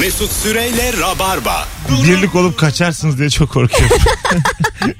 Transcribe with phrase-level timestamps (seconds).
[0.00, 1.68] Mesut Süreyle Rabarba.
[2.04, 3.96] Birlik olup kaçarsınız diye çok korkuyorum.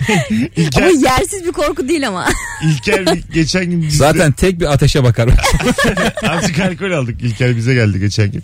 [0.08, 0.22] Ama
[0.56, 2.28] İlker, yersiz bir korku değil ama.
[2.62, 3.02] İlker
[3.32, 5.28] geçen gün bizde Zaten tek bir ateşe bakar.
[6.28, 7.22] azıcık alkol aldık.
[7.22, 8.42] İlker bize geldi geçen gün.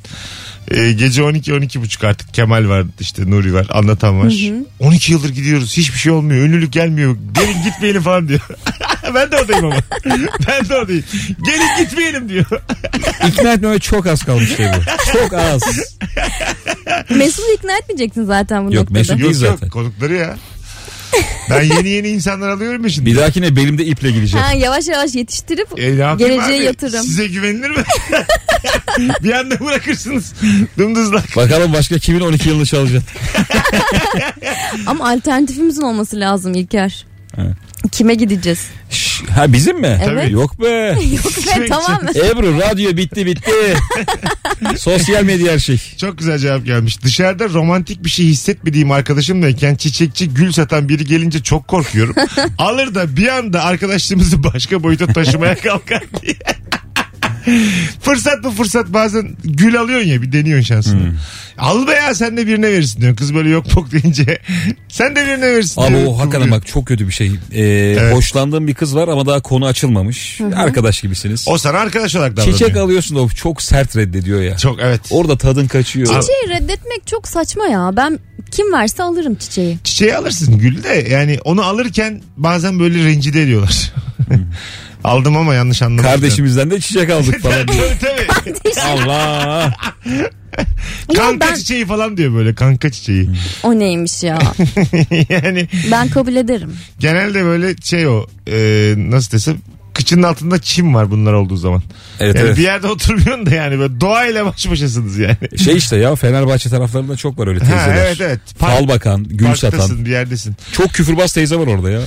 [0.71, 4.33] Ee, gece 12 buçuk artık Kemal var işte Nuri var anlatan var.
[4.81, 8.41] 12 yıldır gidiyoruz hiçbir şey olmuyor ünlülük gelmiyor gelin gitmeyelim falan diyor.
[9.15, 9.77] ben de oradayım ama.
[10.49, 11.05] ben de oradayım.
[11.45, 12.45] Gelin gitmeyelim diyor.
[13.29, 15.13] İkna etmeme çok az kalmış şey bu.
[15.13, 15.63] Çok az.
[17.11, 18.99] Mesut'u ikna etmeyeceksin zaten bu Yok, noktada.
[18.99, 19.69] Mesut- yok Değil yok zaten.
[19.69, 20.37] konukları ya.
[21.51, 23.11] Ben yeni yeni insanlar alıyorum ya şimdi.
[23.11, 24.47] Bir dahakine belimde iple gideceğim.
[24.47, 26.65] Ha, yavaş yavaş yetiştirip E, ne yapayım geleceğe abi?
[26.65, 27.03] yatırım.
[27.03, 27.83] Size güvenilir mi?
[29.23, 30.33] bir anda bırakırsınız.
[30.79, 31.37] Dımdızlak.
[31.37, 33.03] Bakalım başka kimin 12 yılını çalacak.
[34.87, 37.07] Ama alternatifimizin olması lazım İlker.
[37.39, 37.55] Evet.
[37.93, 38.67] Kime gideceğiz?
[38.91, 40.01] Şş, Ha bizim mi?
[40.11, 40.31] Evet.
[40.31, 40.67] Yok be.
[41.13, 42.11] Yok be tamam mı?
[42.15, 43.51] Ebru radyo bitti bitti.
[44.81, 45.79] Sosyal medya her şey.
[45.97, 47.03] Çok güzel cevap gelmiş.
[47.03, 52.15] Dışarıda romantik bir şey hissetmediğim arkadaşımlayken çiçekçi gül satan biri gelince çok korkuyorum.
[52.59, 56.37] Alır da bir anda arkadaşlığımızı başka boyuta taşımaya kalkar diye.
[58.01, 61.01] fırsat bu fırsat bazen gül alıyorsun ya bir deniyorsun şansını.
[61.01, 61.17] Hmm.
[61.59, 63.17] Al be ya sen de birine verirsin diyor.
[63.17, 64.39] Kız böyle yok pok deyince
[64.89, 66.07] sen de birine verirsin Abi diyor.
[66.07, 67.31] o hakikaten bak çok kötü bir şey.
[67.55, 70.41] Ee, Hoşlandığım bir kız var ama daha konu açılmamış.
[70.57, 71.45] Arkadaş gibisiniz.
[71.49, 72.59] O sana arkadaş olarak davranıyor.
[72.59, 74.57] Çiçek alıyorsun da o çok sert reddediyor ya.
[74.57, 75.01] Çok evet.
[75.11, 76.07] Orada tadın kaçıyor.
[76.07, 77.91] Çiçeği reddetmek çok saçma ya.
[77.97, 78.19] Ben
[78.51, 79.79] kim verse alırım çiçeği.
[79.85, 83.93] Çiçeği alırsın gül de yani onu alırken bazen böyle rencide ediyorlar.
[85.05, 86.11] Aldım ama yanlış anlamadım.
[86.11, 87.67] Kardeşimizden de çiçek aldık falan.
[87.67, 88.27] tabii.
[88.87, 89.75] Allah.
[91.17, 93.31] Kanka ben- çiçeği falan diyor böyle kanka çiçeği.
[93.63, 94.39] O neymiş ya?
[95.29, 96.77] yani Ben kabul ederim.
[96.99, 99.57] genelde böyle şey o e, nasıl desem
[100.01, 101.83] kıçının altında çim var bunlar olduğu zaman.
[102.21, 102.57] Evet Yani evet.
[102.59, 105.37] Bir yerde oturmuyorsun da yani böyle doğayla baş başasınız yani.
[105.65, 108.07] Şey işte ya Fenerbahçe taraflarında çok var öyle Ha, teyzeler.
[108.07, 108.41] evet evet.
[108.59, 110.05] Fal bakan, gül satan.
[110.05, 110.57] bir yerdesin.
[110.73, 112.01] Çok küfürbaz teyze var orada ya.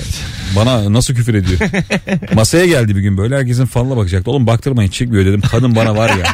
[0.55, 1.59] Bana nasıl küfür ediyor.
[2.33, 4.31] Masaya geldi bir gün böyle herkesin falına bakacaktı.
[4.31, 5.41] Oğlum baktırmayın çıkmıyor dedim.
[5.51, 6.25] Kadın bana var ya.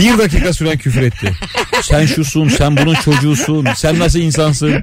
[0.00, 1.32] Bir dakika süren küfür etti.
[1.82, 4.74] Sen şusun, sen bunun çocuğusun, sen nasıl insansın.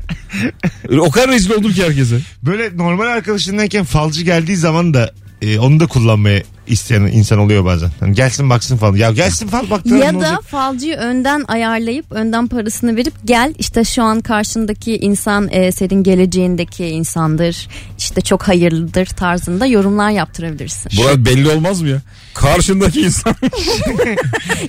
[0.99, 2.19] O kadar rezil oldum ki herkese.
[2.43, 5.11] Böyle normal arkadaşındayken falcı geldiği zaman da
[5.41, 7.89] e, onu da kullanmaya isteyen insan oluyor bazen.
[7.99, 8.95] Hani gelsin baksın falan.
[8.95, 10.43] Ya gelsin fal baktıralım Ya ne da olacak?
[10.43, 16.85] falcıyı önden ayarlayıp önden parasını verip gel işte şu an karşındaki insan e, senin geleceğindeki
[16.85, 17.67] insandır.
[17.97, 20.91] İşte çok hayırlıdır tarzında yorumlar yaptırabilirsin.
[20.97, 22.01] Burası belli olmaz mı ya?
[22.33, 23.35] Karşındaki insan.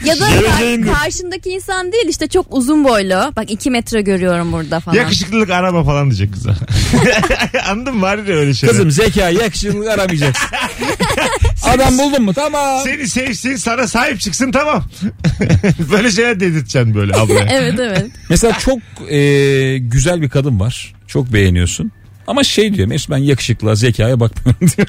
[0.05, 0.93] Ya da Geleceğindir.
[0.93, 3.33] karşındaki insan değil işte çok uzun boylu.
[3.37, 4.97] Bak iki metre görüyorum burada falan.
[4.97, 6.55] Yakışıklılık arama falan diyecek kıza.
[7.71, 8.03] Anladın mı?
[8.03, 8.73] Var ya öyle şeyler.
[8.77, 10.49] Kızım zeka, yakışıklılık aramayacaksın.
[11.63, 12.35] Adam buldun mu?
[12.35, 12.81] Tamam.
[12.85, 14.85] Seni sevsin sana sahip çıksın tamam.
[15.93, 17.47] böyle şeyler dedirteceksin böyle ablaya.
[17.51, 18.07] Evet evet.
[18.31, 18.79] Mesela çok
[19.11, 20.95] e, güzel bir kadın var.
[21.07, 21.93] Çok beğeniyorsun.
[22.27, 24.89] Ama şey diyor Mesut ben yakışıklığa zekaya bakmıyorum diyor.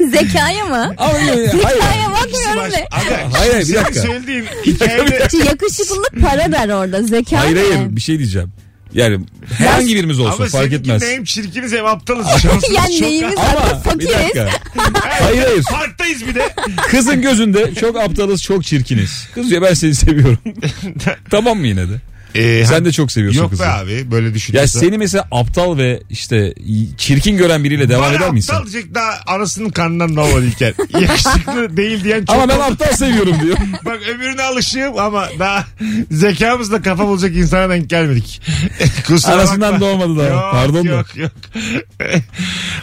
[0.10, 0.94] Zekaya mı?
[0.98, 1.50] Ama hayır.
[1.50, 2.74] Zekaya bakmıyorum.
[2.90, 4.00] Aga, Hayır, bir dakika.
[4.00, 7.02] söylediğin hikayede Yakışıklılık para der orada.
[7.02, 7.60] Zeka Hayır ne?
[7.60, 8.52] hayır bir şey diyeceğim.
[8.94, 9.18] Yani
[9.58, 11.02] herhangi birimiz olsun ama fark seninkinde etmez.
[11.12, 12.26] hem çirkiniz hem aptalız.
[12.42, 14.14] Şansımız Ya çok neyimiz zaten Ama bir fakiriz.
[14.14, 14.48] dakika.
[15.24, 15.62] Hayır hayır.
[15.64, 16.54] Parktayız bir de.
[16.90, 19.28] Kızın gözünde çok aptalız çok çirkiniz.
[19.34, 20.38] Kız diyor ben seni seviyorum.
[21.30, 22.00] tamam mı yine de?
[22.34, 23.62] Ee, Sen de çok seviyorsun Yok kızı.
[23.62, 24.80] be abi böyle Ya düşünüyorsan.
[24.80, 26.54] seni mesela aptal ve işte
[26.98, 28.52] çirkin gören biriyle devam Bana eder misin?
[28.54, 30.74] aptal diyecek daha anasının karnından doğmadı İlker.
[31.00, 33.56] Yakışıklı değil diyen çok Ama ben aptal seviyorum diyor.
[33.84, 35.64] Bak öbürüne alışığım ama daha
[36.10, 38.42] zekamızla kafa bulacak insana denk gelmedik.
[39.06, 39.86] Kusura Arasından bakma.
[39.86, 40.26] doğmadı daha.
[40.28, 40.90] Yok, Pardon da.
[40.90, 41.32] yok, Yok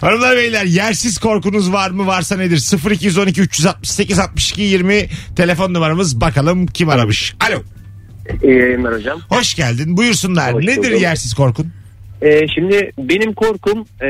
[0.01, 2.89] Hanımlar beyler yersiz korkunuz var mı varsa nedir?
[2.91, 7.35] 0212 368 62 20 telefon numaramız bakalım kim aramış.
[7.49, 7.63] Alo.
[8.43, 9.19] İyi yayınlar hocam.
[9.29, 10.53] Hoş geldin buyursunlar.
[10.53, 11.01] Hoş nedir bulduk.
[11.01, 11.67] yersiz korkun?
[12.21, 14.07] Ee, şimdi benim korkum e,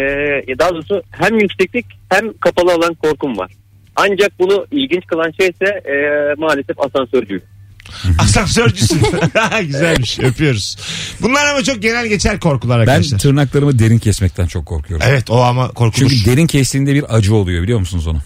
[0.60, 3.52] daha doğrusu hem yükseklik hem kapalı alan korkum var.
[3.96, 5.94] Ancak bunu ilginç kılan şey ise e,
[6.38, 7.42] maalesef asansörcü.
[8.20, 9.02] Asansörcüsün.
[9.62, 10.78] Güzelmiş öpüyoruz.
[11.22, 13.20] Bunlar ama çok genel geçer korkular Ben arkadaşlar.
[13.20, 15.06] tırnaklarımı derin kesmekten çok korkuyorum.
[15.10, 16.10] Evet o ama korkulur.
[16.10, 18.20] Çünkü derin kestiğinde bir acı oluyor biliyor musunuz onu?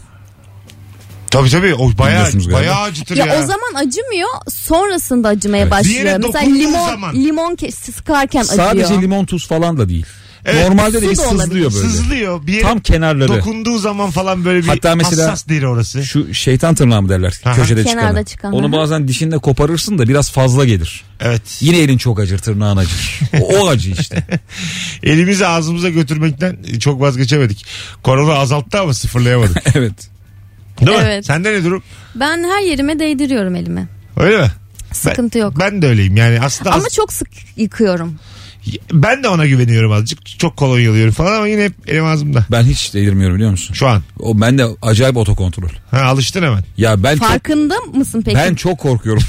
[1.34, 2.60] Tabii tabii o bayağı, Biliyorsunuz galiba.
[2.60, 3.34] bayağı acıtır Ya, ya.
[3.44, 5.72] o zaman acımıyor sonrasında acımaya Evet.
[5.72, 5.98] Başlıyor.
[6.06, 7.16] yere Mesela dokunduğu limon zaman.
[7.16, 9.02] limon kes, sıkarken Sadece acıyor.
[9.02, 10.06] limon tuz falan da değil.
[10.46, 10.70] Evet.
[10.70, 11.44] Normalde de Su bir da olabilir.
[11.44, 11.88] sızlıyor böyle.
[11.88, 12.48] Sızlıyor.
[12.48, 13.28] Bir yere Tam kenarları.
[13.30, 16.04] dokunduğu zaman falan böyle bir Hatta mesela- hassas deri orası.
[16.06, 17.56] Şu şeytan tırnağı mı derler Aha.
[17.56, 18.26] köşede Kenarda çıkanı.
[18.26, 18.72] çıkan, Onu aha.
[18.72, 21.04] bazen dişinle koparırsın da biraz fazla gelir.
[21.20, 21.42] Evet.
[21.60, 23.20] Yine elin çok acır tırnağın acır.
[23.42, 24.24] O, o acı işte.
[25.04, 27.66] Elimizi ağzımıza götürmekten çok vazgeçemedik.
[28.04, 29.58] Korona azalttı ama sıfırlayamadık.
[29.76, 30.13] evet.
[30.82, 31.04] Değil mi?
[31.06, 31.26] Evet.
[31.26, 31.84] Sende ne durum?
[32.16, 33.88] Ben her yerime değdiriyorum elimi.
[34.18, 34.48] Öyle mi?
[34.92, 35.54] Sıkıntı yok.
[35.60, 37.28] Ben de öyleyim yani aslında Ama az- çok sık
[37.58, 38.16] yıkıyorum.
[38.94, 40.40] ben de ona güveniyorum azıcık.
[40.40, 42.46] Çok kolonyalıyorum falan ama yine hep elim ağzımda.
[42.52, 43.74] Ben hiç delirmiyorum biliyor musun?
[43.74, 44.02] Şu an.
[44.20, 45.70] O bende acayip otokontrol.
[45.92, 46.64] Ha, alıştın hemen.
[46.78, 48.38] Ya ben çok, Farkında mısın peki?
[48.38, 49.24] ben çok korkuyorum.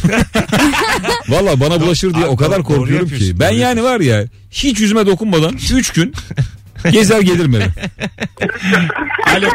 [1.28, 3.40] Valla bana bulaşır diye Abi o kadar doğru- korkuyorum ki.
[3.40, 6.12] Ben doğru yani var ya hiç yüzüme dokunmadan 3 gün
[6.92, 7.66] gezer gelirim eve.
[9.36, 9.48] Alo.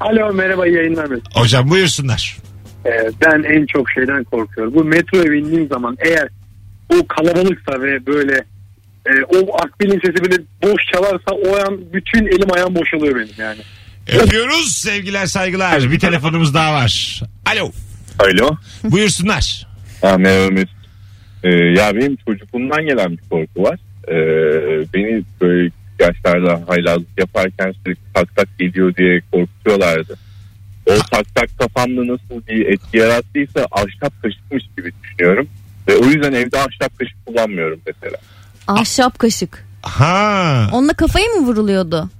[0.00, 1.08] Alo merhaba iyi yayınlar.
[1.34, 2.36] Hocam buyursunlar.
[2.86, 2.90] Ee,
[3.26, 4.74] ben en çok şeyden korkuyorum.
[4.74, 6.28] Bu metroya bindiğim zaman eğer
[6.88, 8.44] o kalabalıksa ve böyle
[9.06, 13.60] e, o akbilin sesi böyle boş çalarsa o an bütün elim ayağım boşalıyor benim yani.
[14.12, 15.90] Öpüyoruz sevgiler saygılar.
[15.92, 17.22] Bir telefonumuz daha var.
[17.46, 17.70] Alo.
[18.18, 18.56] Alo.
[18.84, 19.66] Buyursunlar.
[20.02, 20.80] Ha, merhaba Mesut.
[21.44, 23.78] Ee, ya benim çocukluğumdan gelen bir korku var.
[24.08, 24.14] Ee,
[24.94, 25.70] beni böyle
[26.00, 30.16] yaşlarda haylazlık yaparken sürekli tak tak geliyor diye korkutuyorlardı.
[30.86, 35.48] O tak tak kafamda nasıl bir etki yarattıysa ahşap kaşıkmış gibi düşünüyorum.
[35.88, 38.16] Ve o yüzden evde ahşap kaşık kullanmıyorum mesela.
[38.66, 39.66] Ahşap kaşık.
[39.82, 40.68] Ha.
[40.72, 42.10] Onunla kafayı mı vuruluyordu?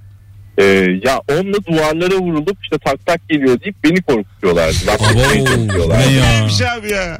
[0.57, 0.63] Ee,
[1.03, 4.73] ya onunla duvarlara vurulup işte tak tak geliyor deyip beni korkutuyorlardı.
[4.85, 6.09] Çalışıyorlardı.
[6.09, 6.31] ne ya?
[6.31, 7.19] Neymiş abi ya.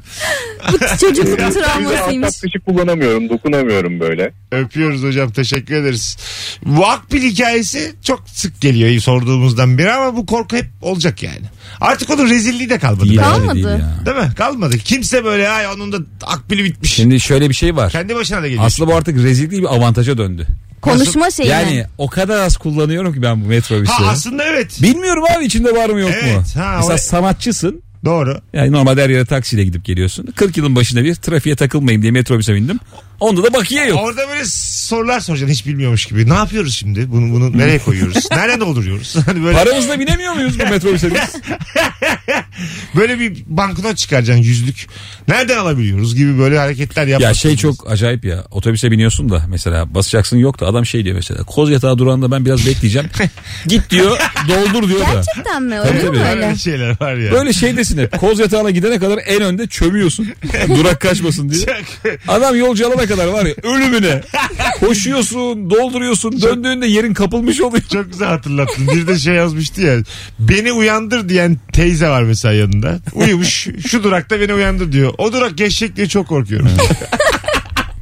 [0.72, 2.28] Bu çocukluk travmasıymış.
[2.28, 4.32] ahşap kaşık kullanamıyorum, dokunamıyorum böyle.
[4.52, 6.18] Öpüyoruz hocam teşekkür ederiz.
[6.66, 11.46] Bu akbil hikayesi çok sık geliyor sorduğumuzdan beri ama bu korku hep olacak yani.
[11.82, 13.04] Artık onun rezilliği de kalmadı.
[13.06, 13.30] Değil bence.
[13.30, 13.56] Kalmadı.
[13.56, 13.96] değil ya.
[14.06, 14.34] Değil mi?
[14.38, 14.78] Kalmadı.
[14.78, 16.94] Kimse böyle ay onun da akbili bitmiş.
[16.94, 17.92] Şimdi şöyle bir şey var.
[17.92, 18.64] Kendi başına da geliyor.
[18.66, 20.48] Aslında bu artık rezil değil bir avantaja döndü.
[20.82, 21.50] Konuşma şeyi.
[21.50, 23.94] Yani o kadar az kullanıyorum ki ben bu metrobüsü.
[23.94, 24.82] Ha aslında evet.
[24.82, 26.16] Bilmiyorum abi içinde var mı yok mu?
[26.24, 27.82] Evet, ha, Mesela o- sanatçısın.
[28.06, 28.42] Doğru.
[28.54, 30.26] Yani normalde her yere taksiyle gidip geliyorsun.
[30.36, 32.80] 40 yılın başında bir trafiğe takılmayayım diye metrobüse bindim.
[33.22, 34.00] Onda da bakiye yok.
[34.04, 36.30] Orada böyle sorular soracaksın hiç bilmiyormuş gibi.
[36.30, 37.12] Ne yapıyoruz şimdi?
[37.12, 38.28] Bunu bunu nereye koyuyoruz?
[38.32, 39.16] Nereye dolduruyoruz?
[39.26, 41.36] Hani böyle Paramızla binemiyor muyuz bu metrobüse biz?
[42.96, 44.88] böyle bir banknot çıkaracaksın yüzlük.
[45.28, 47.30] Nereden alabiliyoruz gibi böyle hareketler yapmak.
[47.30, 48.44] ya şey çok acayip ya.
[48.52, 51.44] Otobüse biniyorsun da mesela basacaksın yok da adam şey diyor mesela.
[51.44, 53.10] Koz yatağı durağında ben biraz bekleyeceğim.
[53.68, 54.18] Git diyor
[54.48, 55.14] doldur diyor da.
[55.14, 55.76] Gerçekten mi?
[55.84, 56.30] Tabii, Öyle mi tabii.
[56.30, 56.46] öyle?
[56.46, 57.32] Öyle şeyler var ya.
[57.32, 58.20] Böyle şeydesin hep.
[58.20, 60.28] Koz yatağına gidene kadar en önde çömüyorsun.
[60.78, 61.66] Durak kaçmasın diye.
[62.28, 64.22] Adam yolcu alana kadar var ya ölümüne.
[64.80, 66.42] Koşuyorsun, dolduruyorsun.
[66.42, 67.84] Döndüğünde yerin kapılmış oluyor.
[67.94, 68.88] Çok güzel hatırlattın.
[68.88, 69.98] Bir de şey yazmıştı ya.
[70.40, 73.00] Beni uyandır diyen teyze var mesela yanında.
[73.14, 73.68] Uyumuş.
[73.88, 75.14] Şu durakta beni uyandır diyor.
[75.18, 76.68] O durak geçecek diye çok korkuyorum.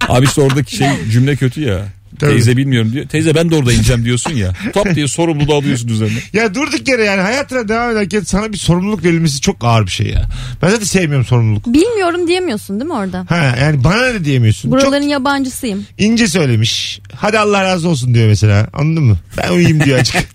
[0.08, 1.86] Abi işte oradaki şey cümle kötü ya.
[2.20, 2.32] Tabii.
[2.32, 3.08] Teyze bilmiyorum diyor.
[3.08, 4.54] Teyze ben de orada ineceğim diyorsun ya.
[4.74, 6.20] Top diye sorumluluğu alıyorsun üzerine.
[6.34, 10.08] ya durduk yere yani hayatına devam ederken sana bir sorumluluk verilmesi çok ağır bir şey
[10.08, 10.30] ya.
[10.62, 11.66] Ben zaten sevmiyorum sorumluluk.
[11.68, 13.26] Bilmiyorum diyemiyorsun değil mi orada?
[13.30, 14.72] Ha yani bana ne diyemiyorsun.
[14.72, 15.80] Buraların yabancısıyım.
[15.82, 17.00] Çok ince söylemiş.
[17.16, 18.68] Hadi Allah razı olsun diyor mesela.
[18.74, 19.18] Anladın mı?
[19.38, 20.16] Ben uyuyayım diyor açık.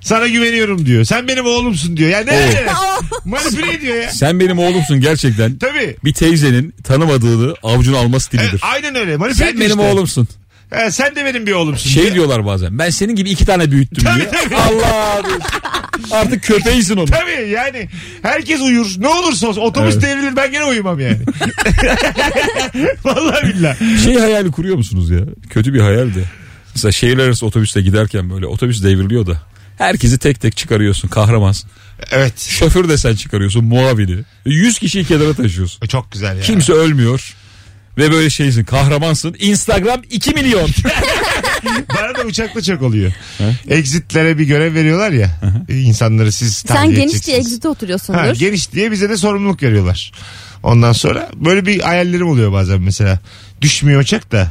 [0.00, 1.04] Sana güveniyorum diyor.
[1.04, 2.10] Sen benim oğlumsun diyor.
[2.10, 2.50] Ya ne?
[3.24, 4.10] Manipüle ediyor ya.
[4.10, 5.58] Sen benim oğlumsun gerçekten.
[5.58, 5.96] Tabii.
[6.04, 8.48] Bir teyzenin tanımadığını avucuna alma stilidir.
[8.50, 9.16] Evet, aynen öyle.
[9.16, 9.92] Manipüle Sen ediyor benim işte.
[9.92, 10.28] oğlumsun.
[10.74, 11.90] Ha, sen de benim bir oğlumsun.
[11.90, 12.14] Şey diyor.
[12.14, 12.78] diyorlar bazen.
[12.78, 14.32] Ben senin gibi iki tane büyüttüm Tabii, diyor.
[14.32, 14.56] tabii.
[14.56, 15.50] Allah diyorsun.
[16.10, 17.04] Artık köpeğisin onu.
[17.06, 17.88] Tabii yani
[18.22, 18.86] herkes uyur.
[18.98, 20.02] Ne olursa olsun otobüs Evet.
[20.02, 21.18] devrilir ben gene uyumam yani.
[23.04, 23.98] Vallahi billahi.
[24.04, 25.20] Şey hayali kuruyor musunuz ya?
[25.50, 26.24] Kötü bir hayal de.
[26.74, 29.42] Mesela şehirler arası otobüste giderken böyle otobüs devriliyor da.
[29.78, 31.70] Herkesi tek tek çıkarıyorsun kahramansın.
[32.10, 32.38] Evet.
[32.40, 34.16] Şoför de sen çıkarıyorsun muavini.
[34.46, 35.86] 100 kişiyi kenara taşıyorsun.
[35.86, 36.42] Çok güzel ya.
[36.42, 37.34] Kimse ölmüyor.
[37.98, 39.36] Ve böyle şeysin kahramansın.
[39.38, 40.70] Instagram 2 milyon.
[41.96, 43.12] Bana da uçakta çok oluyor.
[43.68, 45.40] Exitlere bir görev veriyorlar ya.
[45.68, 47.46] insanları siz Sen tahliye geniş diye edeceksiniz.
[47.46, 48.34] exit'e Ha, oturuyorsundur.
[48.34, 50.12] geniş diye bize de sorumluluk veriyorlar.
[50.62, 53.18] Ondan sonra böyle bir hayallerim oluyor bazen mesela.
[53.60, 54.48] Düşmüyor uçak da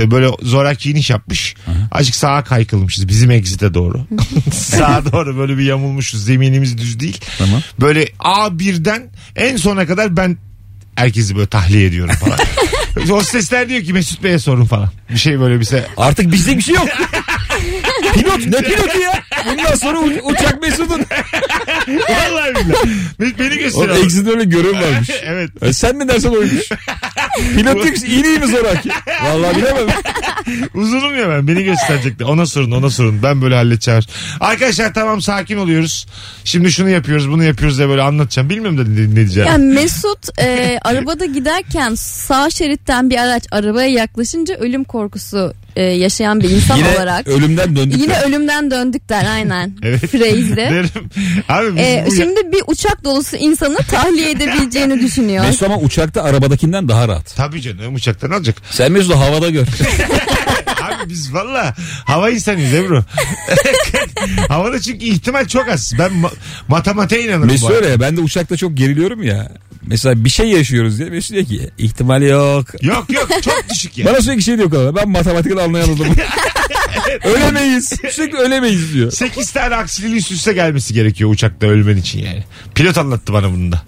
[0.00, 1.54] e, böyle zoraki iniş yapmış.
[1.92, 4.06] Azıcık sağa kaykılmışız bizim exit'e doğru.
[4.52, 6.24] Sağa doğru böyle bir yamulmuşuz.
[6.24, 7.20] Zeminimiz düz değil.
[7.38, 7.62] Tamam.
[7.80, 9.02] Böyle A1'den
[9.36, 10.36] en sona kadar ben
[10.94, 12.38] herkesi böyle tahliye ediyorum falan.
[13.08, 14.88] Hostesler diyor ki Mesut Bey'e sorun falan.
[15.10, 15.80] Bir şey böyle bir şey.
[15.96, 16.88] Artık bizde bir şey yok.
[18.14, 19.22] Pilot ne pilotu ya?
[19.50, 21.00] Bundan sonra u- uçak Mesut'un.
[21.88, 22.88] Vallahi billahi.
[23.20, 23.96] Beni- Beni O gösteriyor.
[24.04, 25.10] Exit'de öyle görev varmış.
[25.24, 25.50] evet.
[25.62, 26.68] E sen mi dersen oymuş.
[27.56, 28.88] Pilot ki iyi mi zoraki?
[29.24, 29.86] Vallahi bilemem.
[30.74, 31.48] Uzunum ya ben.
[31.48, 32.24] Beni gösterecekti.
[32.24, 33.22] Ona sorun ona sorun.
[33.22, 34.02] Ben böyle halledeceğim.
[34.40, 36.06] Arkadaşlar tamam sakin oluyoruz.
[36.44, 38.50] Şimdi şunu yapıyoruz bunu yapıyoruz diye böyle anlatacağım.
[38.50, 39.48] Bilmiyorum da ne, ne diyeceğim.
[39.48, 46.40] Yani Mesut e, arabada giderken sağ şeritten bir araç arabaya yaklaşınca ölüm korkusu e, yaşayan
[46.40, 47.28] bir insan Yine olarak.
[47.28, 48.00] ölümden döndük.
[48.00, 48.22] Yine ya.
[48.22, 49.72] ölümden döndük der aynen.
[49.82, 50.12] Evet.
[50.12, 50.88] Derim.
[51.48, 55.44] Abi biz E, bu ya- şimdi bir uçak dolusu insanı tahliye edebileceğini düşünüyor.
[55.44, 57.34] Mesut ama uçakta arabadakinden daha rahat.
[57.36, 58.56] Tabii canım uçaktan alacak.
[58.70, 59.66] Sen Mesut'u havada gör.
[60.82, 63.04] Abi biz valla hava insanıyız Ebru.
[64.48, 65.92] Havada çünkü ihtimal çok az.
[65.98, 66.32] Ben ma-
[66.68, 67.46] matematiğe inanırım.
[67.46, 69.52] Mesut öyle ya ben de uçakta çok geriliyorum ya.
[69.86, 72.82] Mesela bir şey yaşıyoruz diye Mesut diyor ki ihtimal yok.
[72.84, 74.06] Yok yok çok düşük ya.
[74.06, 74.96] Bana sürekli şey diyor kadar.
[74.96, 76.16] Ben matematikten anlayan adamım.
[77.24, 77.88] ölemeyiz.
[78.10, 79.10] Sürekli ölemeyiz diyor.
[79.10, 82.44] 8 tane aksiliğin üst üste gelmesi gerekiyor uçakta ölmen için yani.
[82.74, 83.82] Pilot anlattı bana bunu da.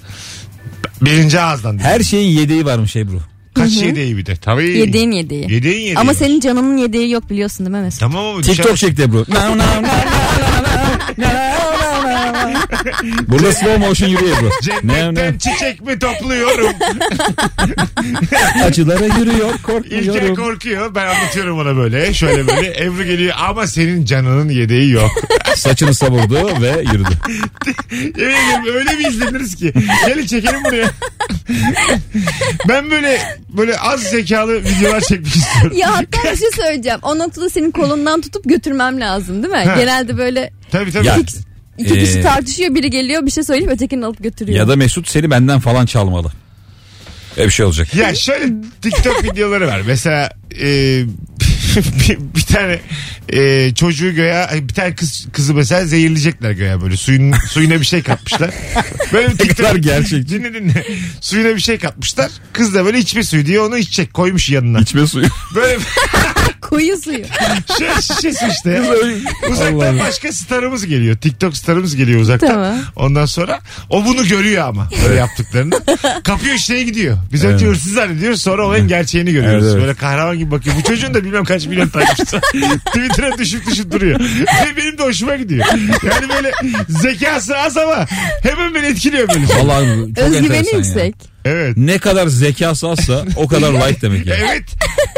[1.03, 1.79] Birinci ağızdan.
[1.79, 3.21] Her şeyin yedeği varmış Ebru.
[3.55, 4.37] Kaç yedeği bir de.
[4.37, 4.79] Tabii.
[4.79, 5.43] Yediğin yediği.
[5.43, 5.99] Yedeğin yedeği.
[5.99, 6.17] Ama var.
[6.17, 8.01] senin canının yediği yok biliyorsun değil mi Mesut?
[8.01, 9.27] Tamam ama TikTok dışarı- çekti Ebru.
[13.29, 14.37] Burada slow motion yürüyor.
[14.43, 15.39] Ne Cennetten ne?
[15.39, 16.73] çiçek mi topluyorum?
[18.65, 20.37] Acılara yürüyor korkmuyorum.
[20.37, 20.95] korkuyor.
[20.95, 22.15] Ben anlatıyorum ona böyle.
[22.15, 22.85] Şöyle böyle.
[22.85, 25.11] Ebru geliyor ama senin canının yedeği yok.
[25.57, 27.11] Saçını savurdu ve yürüdü.
[27.93, 29.73] Yemin ederim öyle bir izleniriz ki.
[30.07, 30.91] Gelin çekelim buraya.
[32.69, 35.77] ben böyle böyle az zekalı videolar çekmek istiyorum.
[35.77, 36.99] Ya hatta bir şey söyleyeceğim.
[37.03, 39.65] O noktada senin kolundan tutup götürmem lazım değil mi?
[39.71, 39.77] Ha.
[39.77, 41.07] Genelde böyle Tabii tabii.
[41.07, 41.17] Ya,
[41.79, 44.59] iki Ee, kişi tartışıyor biri geliyor bir şey söyleyip ötekini alıp götürüyor.
[44.59, 46.33] Ya da Mesut seni benden falan çalmalı.
[47.37, 47.95] Öyle bir şey olacak.
[47.95, 49.81] Ya şöyle TikTok videoları var.
[49.87, 50.31] Mesela
[50.61, 50.67] e,
[51.77, 52.81] bir, bir tane
[53.33, 58.03] e, çocuğu göya bir tane kız kızı mesela zehirleyecekler göya böyle suyun suyuna bir şey
[58.03, 58.51] katmışlar.
[59.13, 60.29] Böyle bir TikTok gerçekçi.
[60.29, 60.87] dinle dinle.
[61.21, 62.31] Suyuna bir şey katmışlar.
[62.53, 64.81] Kız da böyle içme suyu diye onu içecek koymuş yanına.
[64.81, 65.27] İçme suyu.
[65.55, 65.79] Böyle
[66.69, 67.19] Koyu suyu.
[67.79, 68.83] şöyle şişesi işte ya.
[69.51, 71.17] Uzaktan başka starımız geliyor.
[71.17, 72.49] TikTok starımız geliyor uzaktan.
[72.49, 72.79] Tamam.
[72.97, 73.61] Ondan sonra
[73.91, 75.75] o bunu görüyor ama böyle yaptıklarını.
[76.25, 77.19] Kapıyor şeye gidiyor.
[77.33, 77.77] Biz önce Evet.
[77.77, 79.63] hırsız zannediyoruz sonra olayın gerçeğini görüyoruz.
[79.65, 79.83] Evet, evet.
[79.83, 80.77] Böyle kahraman gibi bakıyor.
[80.79, 82.41] Bu çocuğun da bilmem kaç milyon takipçisi.
[82.87, 84.21] Twitter'a düşüp düşüp duruyor.
[84.21, 85.67] Ve benim de hoşuma gidiyor.
[86.03, 86.53] Yani böyle
[86.89, 88.07] zekası az ama
[88.43, 89.47] hemen beni etkiliyor böyle.
[89.47, 89.57] şey.
[89.57, 90.79] Vallahi çok Özgüveni enteresan ya.
[90.79, 91.15] yüksek.
[91.49, 91.77] Evet.
[91.77, 94.41] Ne kadar zekası azsa o kadar like demek yani.
[94.51, 94.65] Evet.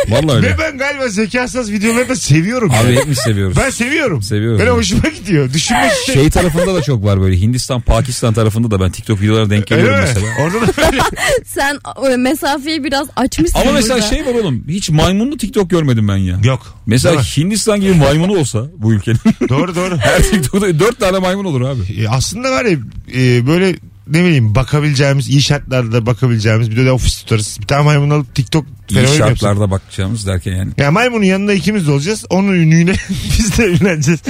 [0.09, 0.49] Vallahi öyle.
[0.49, 2.71] Ve ben galiba zekasız videoları da seviyorum.
[2.71, 2.97] Abi yani.
[2.97, 3.57] hepimiz seviyoruz.
[3.57, 4.23] Ben seviyorum.
[4.23, 5.53] Seviyoruz Böyle hoşuma gidiyor.
[5.53, 6.15] Düşünmek şey.
[6.21, 9.83] Şey tarafında da çok var böyle Hindistan, Pakistan tarafında da ben TikTok videolarına denk Öyle
[9.83, 10.13] geliyorum mi?
[10.15, 10.27] mesela.
[10.45, 11.03] Orada da böyle.
[11.45, 11.79] Sen
[12.13, 14.09] e, mesafeyi biraz açmışsın Ama mesela burada.
[14.09, 16.39] şey var oğlum hiç maymunlu TikTok görmedim ben ya.
[16.45, 16.79] Yok.
[16.87, 17.45] Mesela Değil mi?
[17.45, 19.19] Hindistan gibi maymunu olsa bu ülkenin
[19.49, 19.97] Doğru doğru.
[19.97, 22.03] her TikTok'ta dört tane maymun olur abi.
[22.03, 22.79] E, aslında var ya
[23.15, 23.77] e, böyle
[24.11, 27.59] ne bileyim bakabileceğimiz iyi şartlarda bakabileceğimiz bir de ofis tutarız.
[27.61, 29.35] Bir tane maymun alıp TikTok İyi fenomeni yapsın.
[29.35, 30.71] şartlarda bakacağımız derken yani.
[30.79, 32.25] Ya maymunun yanında ikimiz de olacağız.
[32.31, 32.93] Onun ünüyle
[33.39, 34.21] biz de ünleneceğiz.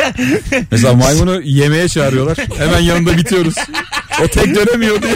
[0.70, 2.38] Mesela maymunu yemeğe çağırıyorlar.
[2.58, 3.54] Hemen yanında bitiyoruz.
[4.24, 5.14] O tek dönemiyor diye.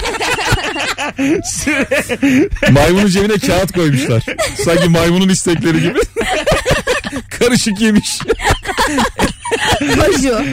[2.71, 4.23] Maymunun cebine kağıt koymuşlar.
[4.65, 5.99] Sanki maymunun istekleri gibi.
[7.39, 8.19] Karışık yemiş.
[9.81, 10.45] Baju.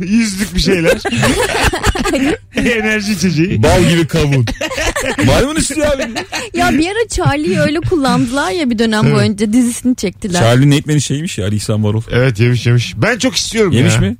[0.00, 0.98] Yüzlük bir şeyler.
[2.56, 3.62] Enerji içeceği.
[3.62, 4.46] Bal gibi kavun.
[5.26, 6.02] Maymun istiyor abi.
[6.54, 9.14] Ya bir ara Charlie'yi öyle kullandılar ya bir dönem Evet.
[9.16, 10.40] boyunca dizisini çektiler.
[10.40, 12.02] Charlie'nin ekmeğini şeymiş ya Ali İhsan Varol.
[12.10, 12.94] Evet yemiş yemiş.
[12.96, 14.00] Ben çok istiyorum Yemiş ya.
[14.00, 14.16] mi?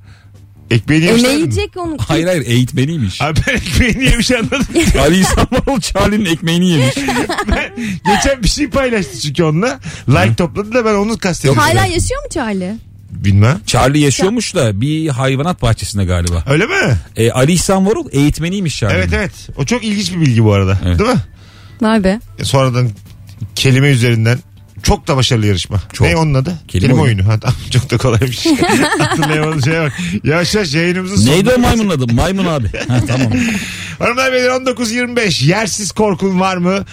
[0.71, 1.37] Ekmeğini E yemişler mi?
[1.37, 1.97] yiyecek onu?
[2.09, 3.23] Hayır hayır eğitmeniymiş.
[3.23, 4.67] Abi ben ekmeğini yemiş anladım.
[5.01, 6.95] Ali İhsan Varol Charlie'nin ekmeğini yemiş.
[8.07, 9.81] Geçen bir şey paylaştı çünkü onunla.
[10.09, 11.59] Like topladı da ben onu kastettim.
[11.59, 12.75] Hala yaşıyor mu Charlie?
[13.11, 13.61] Bilmem.
[13.67, 16.45] Charlie yaşıyormuş da bir hayvanat bahçesinde galiba.
[16.51, 16.97] Öyle mi?
[17.17, 19.03] E, Ali İhsan Varol eğitmeniymiş Charlie'nin.
[19.03, 19.33] Evet evet.
[19.57, 20.79] O çok ilginç bir bilgi bu arada.
[20.87, 20.99] Evet.
[20.99, 21.17] Değil mi?
[21.83, 22.21] Vay be.
[22.43, 22.89] Sonradan
[23.55, 24.39] kelime üzerinden
[24.85, 25.83] çok da başarılı yarışma.
[25.93, 26.07] Çok.
[26.07, 26.53] Ne onun adı?
[26.69, 27.21] Kelime Kelime, oyunu.
[27.21, 27.33] oyunu.
[27.33, 28.47] Ha, tamam, çok da kolaymış.
[28.99, 29.93] Hatırlayamadım şeye bak.
[30.25, 32.15] Yavaş yavaş yayınımızın Neydi o maymunun adı?
[32.15, 32.69] Maymun abi.
[32.89, 33.33] Ha, tamam.
[33.99, 36.85] Hanımlar beyler 19.25 yersiz korkun var mı?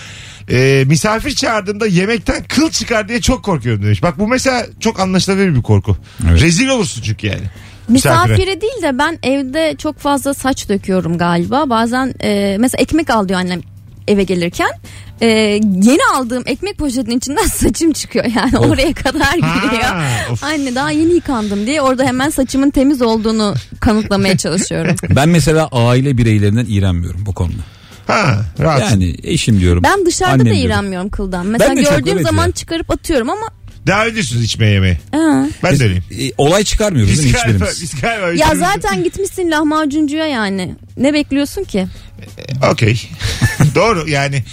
[0.52, 4.04] Ee, misafir çağırdığımda yemekten kıl çıkar diye çok korkuyorum demiş.
[4.04, 5.98] Bak bu mesela çok anlaşılabilir bir korku.
[6.30, 6.42] Evet.
[6.42, 7.42] Rezil olursun çünkü yani.
[7.88, 8.32] Misafire.
[8.34, 11.70] Misafire değil de ben evde çok fazla saç döküyorum galiba.
[11.70, 13.62] Bazen e, mesela ekmek al diyor annem
[14.12, 14.70] eve gelirken.
[15.22, 18.66] E, yeni aldığım ekmek poşetinin içinden saçım çıkıyor yani Of.
[18.72, 19.84] oraya kadar gidiyor.
[19.84, 20.04] Ha.
[20.42, 24.96] Anne daha yeni yıkandım diye orada hemen saçımın temiz olduğunu kanıtlamaya çalışıyorum.
[25.16, 27.62] Ben mesela aile bireylerinden iğrenmiyorum bu konuda.
[28.08, 28.82] Ha, rahat.
[28.92, 29.84] Yani eşim diyorum.
[29.84, 31.46] Ben dışarıda annem da iğrenmiyorum kıldan.
[31.46, 32.52] Mesela gördüğüm zaman ya.
[32.52, 33.48] çıkarıp atıyorum ama
[33.88, 35.00] Devam ediyorsunuz içmeye yemeğe.
[35.12, 35.48] ha.
[35.64, 36.04] Ben de öyleyim.
[36.20, 37.82] E, olay çıkarmıyoruz değil Biz mi galiba, hiçbirimiz?
[37.82, 40.76] biz galiba ya zaten gitmişsin lahmacuncuya yani.
[40.98, 41.88] Ne bekliyorsun ki?
[42.72, 43.02] Okey.
[43.76, 44.44] Doğru yani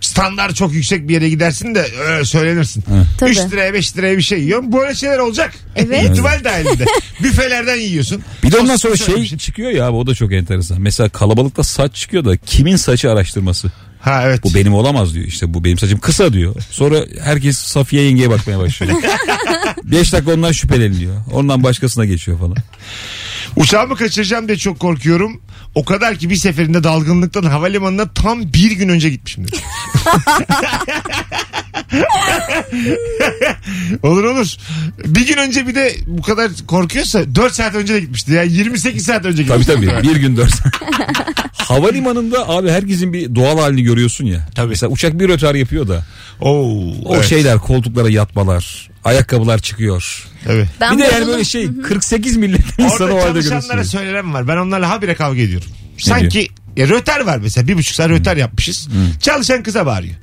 [0.00, 2.84] standart çok yüksek bir yere gidersin de öyle söylenirsin.
[3.18, 3.30] Tabii.
[3.30, 4.72] 3 liraya 5 liraya bir şey yiyorsun.
[4.72, 5.54] Böyle şeyler olacak.
[5.76, 6.04] Evet.
[6.10, 6.84] İhtimal dahilinde.
[7.22, 8.22] Büfelerden yiyorsun.
[8.42, 9.38] Bir de ondan sonra şey söylemişsin.
[9.38, 10.80] çıkıyor ya abi o da çok enteresan.
[10.80, 13.70] Mesela kalabalıkta saç çıkıyor da kimin saçı araştırması.
[14.00, 14.42] Ha evet.
[14.44, 15.26] Bu benim olamaz diyor.
[15.26, 16.54] İşte bu benim saçım kısa diyor.
[16.70, 18.92] Sonra herkes Safiye yengeye bakmaya başlıyor.
[19.84, 21.16] Beş dakika ondan şüpheleniyor.
[21.32, 22.56] Ondan başkasına geçiyor falan.
[23.56, 25.40] Uçağımı kaçıracağım diye çok korkuyorum.
[25.74, 29.56] O kadar ki bir seferinde dalgınlıktan havalimanına tam bir gün önce gitmişim dedi.
[34.02, 34.56] olur olur.
[35.04, 38.32] Bir gün önce bir de bu kadar korkuyorsa 4 saat önce de gitmişti.
[38.32, 39.86] Yani 28 saat önce Tabii gitmişti.
[39.92, 40.52] tabii bir gün dört.
[41.52, 44.48] Havalimanında abi herkesin bir doğal halini görüyorsun ya.
[44.54, 44.68] Tabii.
[44.68, 46.04] Mesela uçak bir rötar yapıyor da
[46.40, 47.26] Oo, o evet.
[47.26, 50.26] şeyler koltuklara yatmalar, ayakkabılar çıkıyor.
[50.44, 50.66] Tabii.
[50.80, 53.98] Ben bir de yani böyle şey 48 milyon insanı o Orada halde çalışanlara görüyorsun.
[53.98, 54.48] söylenen var.
[54.48, 55.68] Ben onlarla habire kavga ediyorum.
[55.98, 58.88] Sanki ya röter var mesela bir buçuk saat röter yapmışız.
[59.20, 60.14] Çalışan kıza bağırıyor.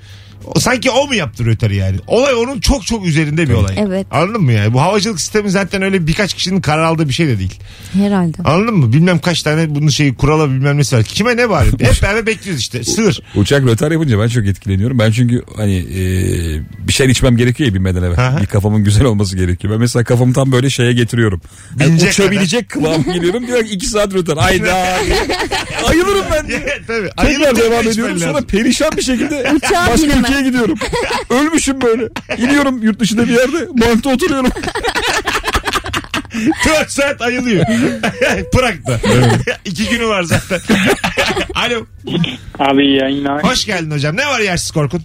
[0.46, 1.98] O, sanki o mu yaptı röteri yani?
[2.08, 3.76] Olay onun çok çok üzerinde bir olay.
[3.78, 4.08] Evet.
[4.12, 4.74] Anladın mı yani?
[4.74, 7.60] Bu havacılık sistemi zaten öyle birkaç kişinin karar aldığı bir şey de değil.
[7.94, 8.38] Herhalde.
[8.44, 8.94] Anladın mı?
[8.94, 11.04] Bilmem kaç tane bunun şeyi kurala bilmem nesi var.
[11.04, 11.80] Kime ne bağırıyor?
[11.80, 12.84] Hep beraber bekliyoruz işte.
[12.84, 13.20] Sığır.
[13.36, 15.00] Uçak rötar yapınca ben çok etkileniyorum.
[15.00, 16.02] Ben çünkü hani e,
[16.88, 18.20] bir şey içmem gerekiyor ya binmeden evvel.
[18.28, 18.42] Aha.
[18.42, 19.74] Bir kafamın güzel olması gerekiyor.
[19.74, 21.42] Ben mesela kafamı tam böyle şeye getiriyorum.
[21.80, 23.48] Yani Binecek uçabilecek kıvama geliyorum.
[23.48, 24.38] Diyor ki iki saat rötar.
[24.38, 24.88] Ayda.
[25.90, 26.48] Ayılırım ben.
[26.48, 26.62] diyor.
[26.88, 27.10] Tabii.
[27.28, 28.30] Tekrar devam ediyorum lazım.
[28.34, 30.24] sonra perişan bir şekilde Uçağa başka binemem.
[30.24, 30.78] ülkeye gidiyorum.
[31.30, 32.08] Ölmüşüm böyle.
[32.38, 34.50] İniyorum yurt dışında bir yerde bankta oturuyorum.
[36.80, 37.66] 4 saat ayılıyor.
[38.54, 39.00] Prag'da.
[39.66, 40.60] İki günü var zaten.
[41.56, 41.86] Alo.
[42.60, 43.44] Abi yayınlar.
[43.44, 44.18] Hoş geldin hocam.
[44.18, 45.02] Ne var yersiz korkun?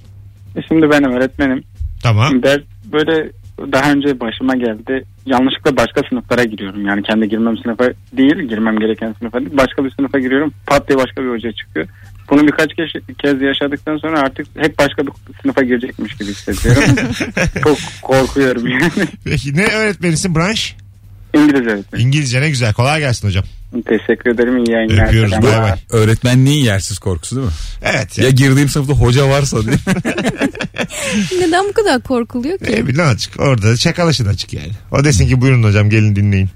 [0.68, 1.64] Şimdi benim öğretmenim.
[2.02, 2.42] Tamam.
[2.42, 3.30] Ders böyle
[3.72, 5.04] daha önce başıma geldi.
[5.26, 6.86] Yanlışlıkla başka sınıflara giriyorum.
[6.86, 9.56] Yani kendi girmem sınıfa değil, girmem gereken sınıfa değil.
[9.56, 10.52] Başka bir sınıfa giriyorum.
[10.66, 11.88] Pat diye başka bir hoca çıkıyor.
[12.30, 12.70] Bunu birkaç
[13.18, 15.12] kez, yaşadıktan sonra artık hep başka bir
[15.42, 16.82] sınıfa girecekmiş gibi hissediyorum.
[17.64, 19.08] Çok korkuyorum yani.
[19.24, 20.76] Peki ne öğretmenisin branş?
[21.34, 22.06] İngilizce öğretmenim.
[22.06, 22.74] İngilizce ne güzel.
[22.74, 23.44] Kolay gelsin hocam.
[23.72, 24.56] Teşekkür ederim.
[24.64, 25.06] iyi yayınlar.
[25.06, 25.32] Öpüyoruz.
[25.32, 25.72] Bay bay.
[25.90, 27.52] Öğretmenliğin yersiz korkusu değil mi?
[27.82, 28.18] Evet.
[28.18, 28.30] Ya Ya.
[28.30, 29.76] girdiğim sınıfta hoca varsa diye.
[31.40, 32.64] Neden bu kadar korkuluyor ki?
[32.72, 33.40] Ne bileyim açık.
[33.40, 34.70] Orada çakalaşın açık yani.
[34.92, 36.48] O desin ki buyurun hocam gelin dinleyin.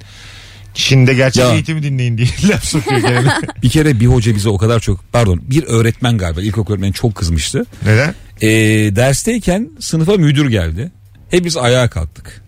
[0.75, 1.53] Şimdi de gerçek Ya.
[1.55, 3.33] eğitimi dinleyin diye laf sokuyor kendine.
[3.63, 7.15] bir kere bir hoca bize o kadar çok pardon bir öğretmen galiba ilkokul öğretmeni çok
[7.15, 7.67] kızmıştı.
[7.87, 8.15] Neden?
[8.43, 8.49] Ee,
[8.97, 10.91] dersteyken sınıfa müdür geldi.
[11.31, 12.43] Hepimiz ayağa kalktık.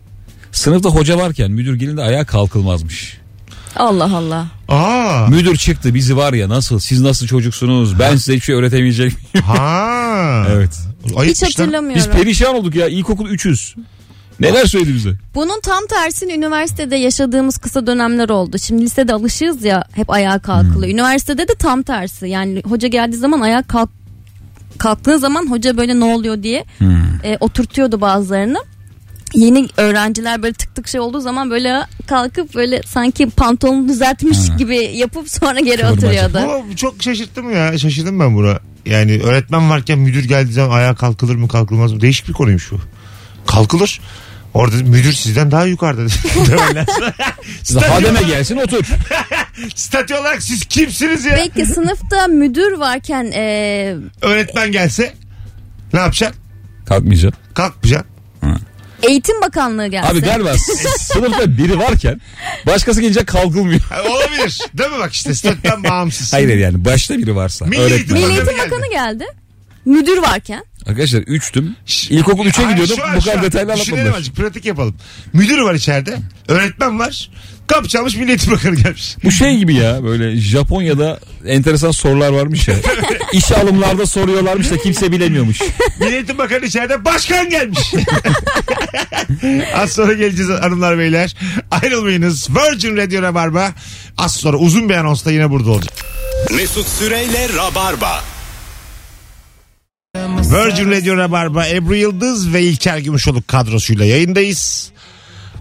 [0.53, 3.19] Sınıfta hoca varken müdür gelince ayağa kalkılmazmış.
[3.77, 4.47] Allah Allah.
[4.69, 5.27] Aa.
[5.31, 9.47] Müdür çıktı bizi var ya nasıl siz nasıl çocuksunuz ben size hiçbir şey öğretemeyecek miyim?
[9.47, 10.47] Ha.
[10.51, 10.79] evet.
[11.05, 11.49] Hiç lan.
[11.49, 11.97] hatırlamıyorum.
[11.97, 13.75] Biz perişan olduk ya ilkokul 300.
[14.41, 15.11] Neler söyledi bize?
[15.35, 18.59] Bunun tam tersini üniversitede yaşadığımız kısa dönemler oldu.
[18.59, 20.93] Şimdi lisede alışığız ya hep ayağa kalkılıyor.
[20.93, 22.29] Üniversitede de tam tersi.
[22.29, 23.91] Yani hoca geldiği zaman ayağa kalk
[24.79, 26.65] kalktığın zaman hoca böyle ne oluyor diye
[27.25, 28.59] e, oturtuyordu bazılarını.
[29.35, 34.77] Yeni öğrenciler böyle tık tık şey olduğu zaman böyle kalkıp böyle sanki pantolonu düzeltmiş gibi
[34.77, 35.97] yapıp sonra geri Kıvırmaca.
[36.27, 36.65] oturuyordu.
[36.71, 37.79] Bu çok şaşırttım ya.
[37.79, 38.59] Şaşırdım ben buna.
[38.87, 42.01] Yani öğretmen varken müdür geldiği zaman ayağa kalkılır mı kalkılmaz mı?
[42.01, 42.81] Değişik bir konuymuş bu.
[43.47, 44.01] Kalkılır.
[44.55, 46.03] Orada müdür sizden daha yukarıda.
[47.91, 48.85] Hademe gelsin otur.
[49.75, 51.35] statü olarak siz kimsiniz ya?
[51.37, 55.15] Peki sınıfta müdür varken e, Öğretmen gelse
[55.93, 56.41] ne yapacaksın?
[56.87, 57.35] Kalkmayacağım.
[57.55, 58.14] Kalkmayacaksın.
[59.09, 60.09] Eğitim bakanlığı gelse.
[60.09, 60.55] Abi galiba
[60.99, 62.21] sınıfta biri varken
[62.67, 63.81] başkası gelince kalkılmıyor.
[64.11, 64.61] Olabilir.
[64.75, 66.33] Değil mi bak işte statüden bağımsız.
[66.33, 67.65] Hayır yani başta biri varsa.
[67.67, 68.19] Milli öğretmen.
[68.19, 69.27] Milli Eğitim Bakanı geldi.
[69.85, 70.65] Müdür varken.
[70.87, 71.77] Arkadaşlar üçtüm.
[72.11, 72.97] İlkokul 3'e Hayır, gidiyordum.
[72.97, 73.43] şu an, Bu şu kadar an.
[73.45, 74.15] detaylı Düşünelim anlatmadılar.
[74.19, 74.95] azıcık pratik yapalım.
[75.33, 76.19] Müdür var içeride.
[76.49, 77.31] Öğretmen var.
[77.67, 79.17] Kapı çalmış Milli Eğitim Bakanı gelmiş.
[79.25, 82.75] Bu şey gibi ya böyle Japonya'da enteresan sorular varmış ya.
[83.33, 85.61] İş alımlarda soruyorlarmış da kimse bilemiyormuş.
[86.01, 87.95] Milli Eğitim Bakanı içeride başkan gelmiş.
[89.75, 91.37] Az sonra geleceğiz hanımlar beyler.
[91.71, 92.49] Ayrılmayınız.
[92.51, 93.73] Virgin Radio Rabarba.
[94.19, 95.95] Az sonra uzun bir anonsla yine burada olacak.
[96.55, 98.25] Mesut Süreyle Rabarba.
[100.15, 104.91] Virgin Radio Rabarba Ebru Yıldız ve İlker Gümüşoluk kadrosuyla yayındayız.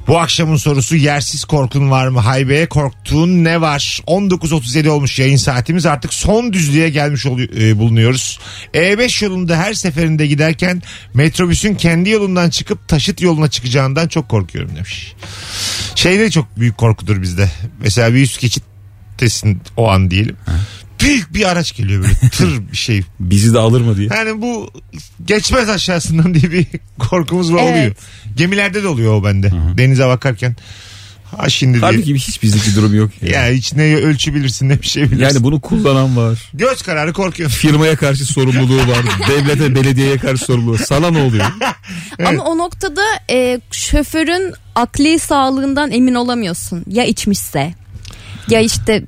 [0.08, 2.20] Bu akşamın sorusu yersiz korkun var mı?
[2.20, 4.02] Haybeye korktuğun ne var?
[4.08, 8.40] 19.37 olmuş yayın saatimiz artık son düzlüğe gelmiş oluyor, e, bulunuyoruz.
[8.74, 10.82] E5 yolunda her seferinde giderken
[11.14, 15.14] metrobüsün kendi yolundan çıkıp taşıt yoluna çıkacağından çok korkuyorum demiş.
[15.96, 17.52] Şey de çok büyük korkudur bizde.
[17.80, 20.38] Mesela bir üst geçittesin o an diyelim.
[21.04, 24.10] Büyük bir araç geliyor böyle tır bir şey Bizi de alır mı diye.
[24.16, 24.72] yani bu
[25.26, 26.66] geçmez aşağısından diye bir
[27.00, 27.72] korkumuz var Evet.
[27.78, 27.96] oluyor.
[28.38, 29.52] Gemilerde de oluyor o bende.
[29.78, 30.56] Denize bakarken.
[31.38, 31.82] Ha şimdi diye.
[31.92, 33.12] Halbuki hiç bizlik bir durum yok.
[33.22, 33.46] Ya.
[33.48, 35.24] Ya hiç ne ölçü bilirsin ne bir şey bilirsin.
[35.24, 36.50] Yani bunu kullanan var.
[36.54, 37.58] Göz kararı korkuyorsun.
[37.58, 38.98] Firmaya karşı sorumluluğu var.
[39.30, 40.78] Devlete, belediyeye karşı sorumluluğu.
[40.78, 41.46] Sana ne oluyor?
[42.26, 46.84] Ama o noktada e, şoförün akli sağlığından emin olamıyorsun.
[46.88, 47.74] Ya içmişse
[48.50, 49.04] ya işte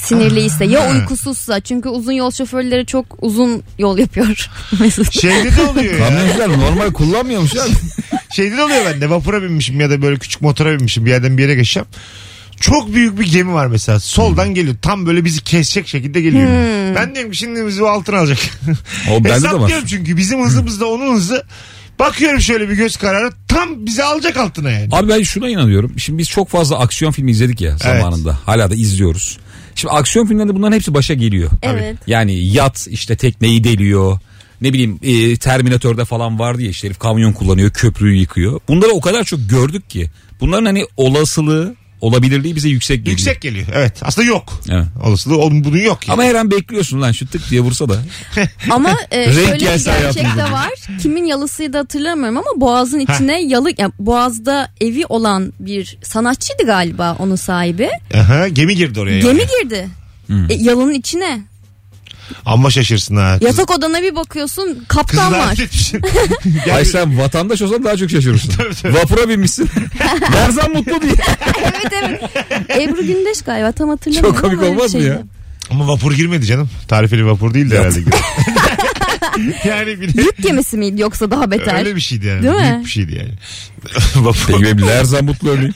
[0.00, 1.60] sinirliyse ya uykusuzsa.
[1.60, 4.50] Çünkü uzun yol şoförleri çok uzun yol yapıyor.
[4.80, 5.20] Mesut.
[5.20, 6.08] Şeyde de oluyor ya.
[6.08, 7.70] Kamyoncular normal kullanmıyormuş abi.
[8.34, 9.10] Şeyde de oluyor bende.
[9.10, 11.06] Vapura binmişim ya da böyle küçük motora binmişim.
[11.06, 11.88] Bir yerden bir yere geçeceğim.
[12.60, 14.00] Çok büyük bir gemi var mesela.
[14.00, 14.76] Soldan geliyor.
[14.82, 16.48] Tam böyle bizi kesecek şekilde geliyor.
[16.96, 18.38] Ben diyorum ki şimdi bizi o altına alacak.
[19.10, 19.36] O bende de var.
[19.36, 21.44] Hesaplıyorum çünkü bizim hızımızla onun hızı
[22.00, 24.88] Bakıyorum şöyle bir göz kararı tam bizi alacak altına yani.
[24.92, 25.98] Abi ben şuna inanıyorum.
[25.98, 28.38] Şimdi biz çok fazla aksiyon filmi izledik ya zamanında.
[28.46, 29.38] Hala da izliyoruz.
[29.80, 31.50] Şimdi aksiyon filmlerinde bunların hepsi başa geliyor.
[31.62, 31.96] Evet.
[32.06, 34.18] Yani yat işte tekneyi deliyor.
[34.60, 38.60] Ne bileyim e, Terminator'da falan vardı ya işte herif kamyon kullanıyor köprüyü yıkıyor.
[38.68, 40.10] Bunları o kadar çok gördük ki.
[40.40, 43.18] Bunların hani olasılığı olabilirliği bize yüksek geliyor.
[43.18, 43.66] Yüksek geliyor.
[43.74, 43.98] Evet.
[44.02, 44.60] Aslında yok.
[44.70, 44.86] Evet.
[45.04, 46.14] Olasılığı onun bunun yok yani.
[46.14, 48.02] Ama her an bekliyorsun lan şu tık diye vursa da.
[48.70, 50.52] Ama e, Renk şöyle bir gelse gerçek de hayatımıza.
[50.52, 50.72] var.
[51.02, 57.36] Kimin yalısıydı hatırlamıyorum ama Boğaz'ın içine yalı yani Boğaz'da evi olan bir sanatçıydı galiba onun
[57.36, 57.88] sahibi.
[58.14, 59.20] Aha, gemi girdi oraya.
[59.20, 59.48] Gemi yani.
[59.62, 59.88] girdi.
[60.48, 61.40] E, yalının içine.
[62.46, 63.36] Amma şaşırsın ha.
[63.38, 65.52] Kız- Yatak odana bir bakıyorsun kaptan var.
[65.52, 66.00] etmişsin.
[66.64, 68.52] Gel Ay sen vatandaş olsan daha çok şaşırırsın.
[68.84, 69.70] Vapura binmişsin.
[70.32, 71.12] Lerzan mutlu diye.
[71.62, 72.22] evet evet.
[72.80, 74.32] Ebru Gündeş galiba tam hatırlamıyorum.
[74.32, 75.06] Çok komik ama öyle olmaz mı şeydi.
[75.12, 75.22] ya?
[75.70, 76.70] Ama vapur girmedi canım.
[76.88, 78.00] Tarifeli vapur değildi herhalde.
[79.68, 81.78] yani bir Yük gemisi miydi yoksa daha beter?
[81.78, 82.42] öyle bir şeydi yani.
[82.42, 82.70] Değil mi?
[82.72, 83.32] Büyük bir şeydi yani.
[84.26, 84.44] vapur.
[84.46, 85.74] Peki benim Lerzan mutlu örneğin.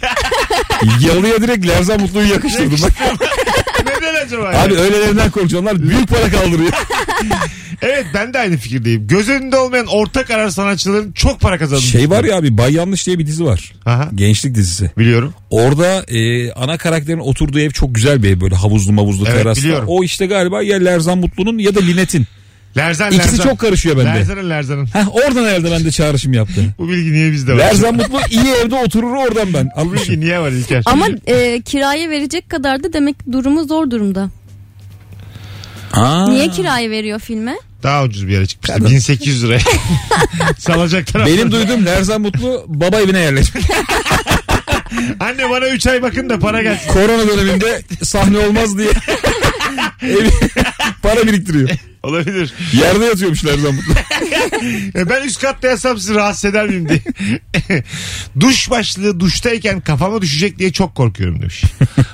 [1.00, 2.78] Yalıya direkt Lerzan mutluyu yakıştırdım.
[2.82, 2.92] Bak.
[4.24, 4.48] Acaba?
[4.48, 4.78] Abi yani?
[4.78, 5.66] öylelerinden korkuyorum.
[5.66, 6.72] Onlar büyük para kaldırıyor.
[7.82, 9.06] Evet ben de aynı fikirdeyim.
[9.06, 13.06] Göz önünde olmayan orta karar sanatçıların çok para kazandığını Şey var ya abi Bay Yanlış
[13.06, 13.72] diye bir dizi var.
[13.86, 14.10] Aha.
[14.14, 14.90] Gençlik dizisi.
[14.98, 15.34] Biliyorum.
[15.50, 19.82] Orada e, ana karakterin oturduğu ev çok güzel bir ev böyle havuzlu mavuzlu Evet, teraslı.
[19.86, 22.26] O işte galiba ya Lerzan Mutlu'nun ya da Linet'in.
[22.76, 23.44] Lerzan İkisi Lerzan.
[23.48, 24.08] çok karışıyor bende.
[24.08, 24.86] Lerzan'ın Lerzan'ın.
[24.86, 26.74] Heh, oradan herhalde ben de çağrışım yaptım.
[26.78, 27.58] Bu bilgi niye bizde var?
[27.58, 29.70] Lerzan Mutlu iyi evde oturur oradan ben.
[29.84, 30.82] Bu bilgi niye var İlker?
[30.86, 34.30] Ama e, kiraya verecek kadar da demek durumu zor durumda.
[35.92, 36.28] Aa.
[36.28, 37.56] Niye kirayı veriyor filme?
[37.82, 38.78] Daha ucuz bir yere çıkmıştı.
[38.78, 38.90] Kadın.
[38.90, 39.60] 1800 liraya.
[40.58, 41.26] Salacaklar.
[41.26, 43.64] Benim duyduğum Lerzan Mutlu baba evine yerleşmiş.
[45.20, 46.92] Anne bana 3 ay bakın da para gelsin.
[46.92, 48.88] Korona döneminde sahne olmaz diye.
[50.02, 50.30] Evi,
[51.02, 51.68] para biriktiriyor.
[52.04, 52.54] Olabilir.
[52.72, 53.94] Yerde yatıyormuş Lerzan Mutlu.
[54.94, 57.02] E ben üst katta yatsam sizi rahatsız eder miyim diye.
[58.40, 61.64] duş başlığı duştayken kafama düşecek diye çok korkuyorum demiş.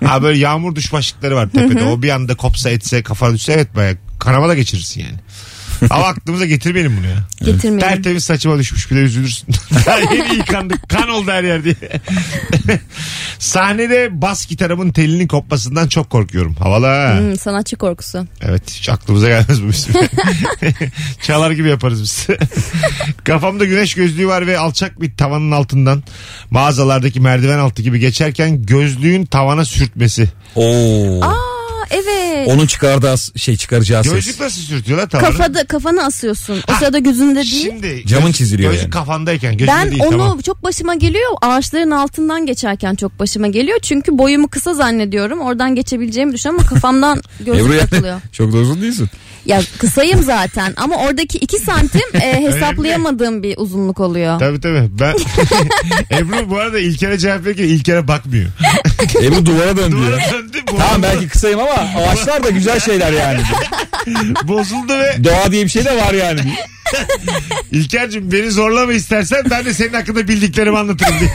[0.05, 1.85] ha böyle yağmur duş başlıkları var tepede.
[1.85, 5.19] o bir anda kopsa etse kafana düşse evet baya kanama da geçirirsin yani.
[5.91, 7.17] Ama aklımıza getirmeyelim bunu ya.
[7.53, 7.79] Getirmeyelim.
[7.79, 9.49] Tertemiz saçıma düşmüş bir de üzülürsün.
[9.87, 11.75] Daha yeni yıkandık kan oldu her yer diye.
[13.39, 16.55] Sahnede bas gitarımın telinin kopmasından çok korkuyorum.
[16.55, 17.19] Havalı ha.
[17.19, 18.27] Hmm, sanatçı korkusu.
[18.41, 19.95] Evet hiç aklımıza gelmez bu isim.
[21.23, 22.27] Çalar gibi yaparız biz.
[23.25, 26.03] Kafamda güneş gözlüğü var ve alçak bir tavanın altından
[26.51, 30.29] mağazalardaki merdiven altı gibi geçerken gözlüğün tavana sürtmesi.
[30.57, 31.25] Oo.
[31.25, 31.50] Aa
[31.91, 32.49] evet.
[32.49, 34.13] Onun çıkardığı as- şey çıkaracağı ses.
[34.13, 35.27] Gözlük nasıl sürtüyorlar tavana?
[35.31, 36.63] Kafada kafana asıyorsun.
[36.69, 37.63] O Ha, sırada gözünde değil.
[37.71, 38.91] Şimdi Camın göz- çiziliyor gözlük yani.
[38.93, 40.41] kafandayken gözünde ben değil onu tamam.
[40.41, 41.31] çok başıma geliyor.
[41.43, 43.79] Ağaçların altından geçerken çok başıma geliyor.
[43.83, 45.41] Çünkü boyumu kısa zannediyorum.
[45.41, 48.21] Oradan geçebileceğimi düşünüyorum ama kafamdan Ebru gözlük yani takılıyor.
[48.33, 49.09] çok da uzun değilsin.
[49.47, 54.39] Ya kısayım zaten ama oradaki iki santim e, hesaplayamadığım bir uzunluk oluyor.
[54.39, 54.89] Tabii tabii.
[55.01, 55.15] Ben
[56.19, 58.47] Ebru bu arada İlker'e cevap verirken İlker'e bakmıyor.
[59.23, 60.03] Ebru duvara döndü ya.
[60.07, 60.59] Duvara döndü.
[60.73, 61.73] bu- Tamam belki kısayım ama
[62.07, 63.41] ağaçlar da güzel şeyler yani.
[64.49, 66.41] Bozuldu ve Doğa diye bir şey de var yani.
[67.73, 71.31] İlker'cim beni zorlama istersen ben de senin hakkında bildiklerimi anlatırım diye.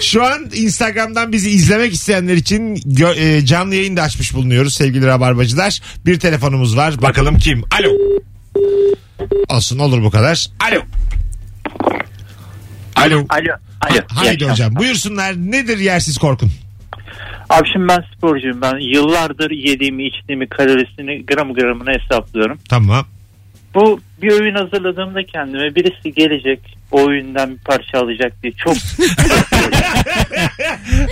[0.00, 5.06] Şu an Instagram'dan bizi izlemek isteyenler için gö- e, canlı yayın da açmış bulunuyoruz sevgili
[5.06, 5.80] rabarbacılar.
[6.06, 7.02] Bir telefonumuz var.
[7.02, 7.62] Bakalım kim?
[7.80, 7.90] Alo.
[9.48, 10.46] Olsun olur bu kadar.
[10.70, 10.80] Alo.
[12.96, 13.16] Alo.
[13.28, 13.52] Alo.
[13.80, 14.00] Alo.
[14.08, 15.34] Haydi İyi hocam buyursunlar.
[15.36, 16.50] Nedir yersiz korkun?
[17.50, 18.60] Abi şimdi ben sporcuyum.
[18.62, 22.58] Ben yıllardır yediğimi içtiğimi kalorisini gram gramına hesaplıyorum.
[22.68, 23.06] Tamam.
[23.74, 26.60] Bu bir oyun hazırladığımda kendime birisi gelecek
[26.92, 28.74] o oyundan bir parça alacak diye çok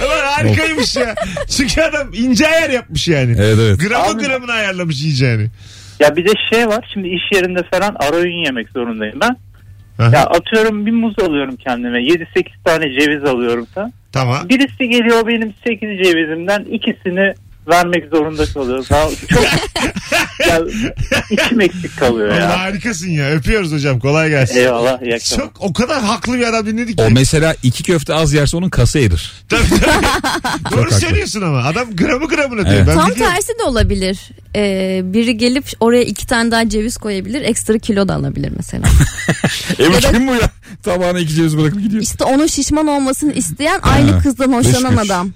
[0.03, 1.14] Ama harikaymış ya.
[1.57, 3.37] Çünkü adam ince ayar yapmış yani.
[3.38, 3.81] Evet evet.
[3.88, 5.47] Gramı Abi- gramına ayarlamış yiyeceğini.
[6.01, 9.37] ya bir de şey var şimdi iş yerinde falan ara öğün yemek zorundayım ben.
[9.99, 13.92] Aha, Ya atıyorum bir muz alıyorum kendime 7-8 tane ceviz alıyorum da.
[14.12, 14.49] Tamam.
[14.49, 17.35] Birisi geliyor benim 8 cevizimden ikisini
[17.69, 18.85] vermek zorunda kalıyorum.
[18.91, 19.45] Ya çok
[20.49, 20.61] ya
[21.31, 22.59] içim eksik kalıyor Vallahi ya.
[22.61, 23.31] harikasın ya.
[23.31, 24.01] Öpüyoruz hocam.
[24.01, 24.57] Kolay gelsin.
[24.57, 25.45] Eyvallah iyi akşamlar.
[25.47, 27.05] Çok o kadar haklı bir adam dinledik ki.
[27.05, 29.33] O mesela iki köfte az yerse onun kası erir.
[29.49, 30.07] Tabii, tabii.
[30.73, 31.01] Doğru haklı.
[31.01, 31.59] söylüyorsun ama.
[31.65, 32.75] Adam gramı gramına diyor.
[32.77, 32.87] Evet.
[32.89, 33.35] Ben Tam biliyorum.
[33.35, 34.19] tersi de olabilir.
[34.57, 37.43] Ee, biri gelip oraya iki tane daha ceviz koyabilir.
[37.43, 38.85] Ekstra kilo da alabilir mesela.
[39.79, 40.51] Ebru da- kim bu ya?
[40.83, 42.03] Tabağına iki ceviz bırakıp gidiyor.
[42.03, 45.33] İşte onun şişman olmasını isteyen aynı kızdan hoşlanan adam.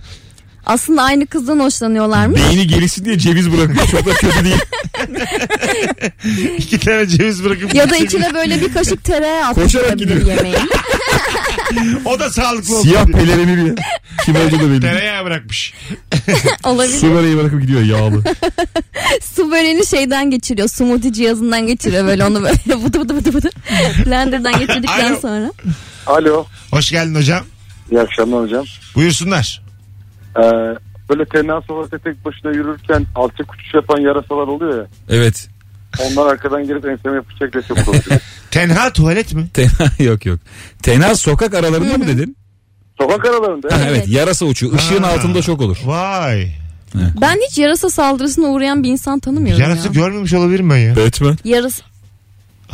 [0.67, 2.41] Aslında aynı kızdan hoşlanıyorlarmış.
[2.41, 3.87] Beyni gelişsin diye ceviz bırakıyor.
[3.87, 4.57] Çok da kötü değil.
[6.59, 10.37] İki tane ceviz bırakıp Ya da içine böyle bir kaşık tereyağı Koşarak atılabilir gidiyor.
[10.37, 10.57] yemeğin.
[12.05, 12.89] o da sağlıklı olsun.
[12.89, 13.75] Siyah pelerini ya.
[14.25, 14.81] Kim olduğu da belli.
[14.81, 15.75] Tereyağı bırakmış.
[16.65, 16.99] Olabilir.
[16.99, 18.23] Su böreği bırakıp gidiyor yağlı.
[19.37, 20.69] Su böreğini şeyden geçiriyor.
[20.69, 23.51] Smoothie cihazından geçiriyor böyle onu böyle bıdı bıdı bıdı bıdı.
[24.07, 25.21] Blender'dan geçirdikten Alo.
[25.21, 25.53] sonra.
[26.07, 26.47] Alo.
[26.71, 27.45] Hoş geldin hocam.
[27.91, 28.65] İyi akşamlar hocam.
[28.95, 29.63] Buyursunlar.
[30.37, 30.43] Ee,
[31.11, 34.87] böyle tenha sokakta tek başına yürürken alçak uçuş yapan yarasalar oluyor ya.
[35.09, 35.49] Evet.
[36.01, 37.79] Onlar arkadan gelip enseme yapacak ve çok.
[38.51, 39.49] Tenha tuvalet mi?
[39.55, 40.41] Tenha yok yok.
[40.83, 42.37] Tenha sokak aralarında mı dedin?
[43.01, 43.77] Sokak aralarında.
[43.77, 43.87] Ha, ya.
[43.91, 44.73] evet yarasa uçuyor.
[44.79, 45.11] Işığın Ha.
[45.13, 45.79] altında çok olur.
[45.85, 46.49] Vay.
[47.21, 49.93] Ben hiç yarasa saldırısına uğrayan bir insan tanımıyorum Yarası ya.
[49.93, 50.97] görmemiş olabilirim ben ya.
[50.97, 51.39] Batman.
[51.45, 51.83] Yarasa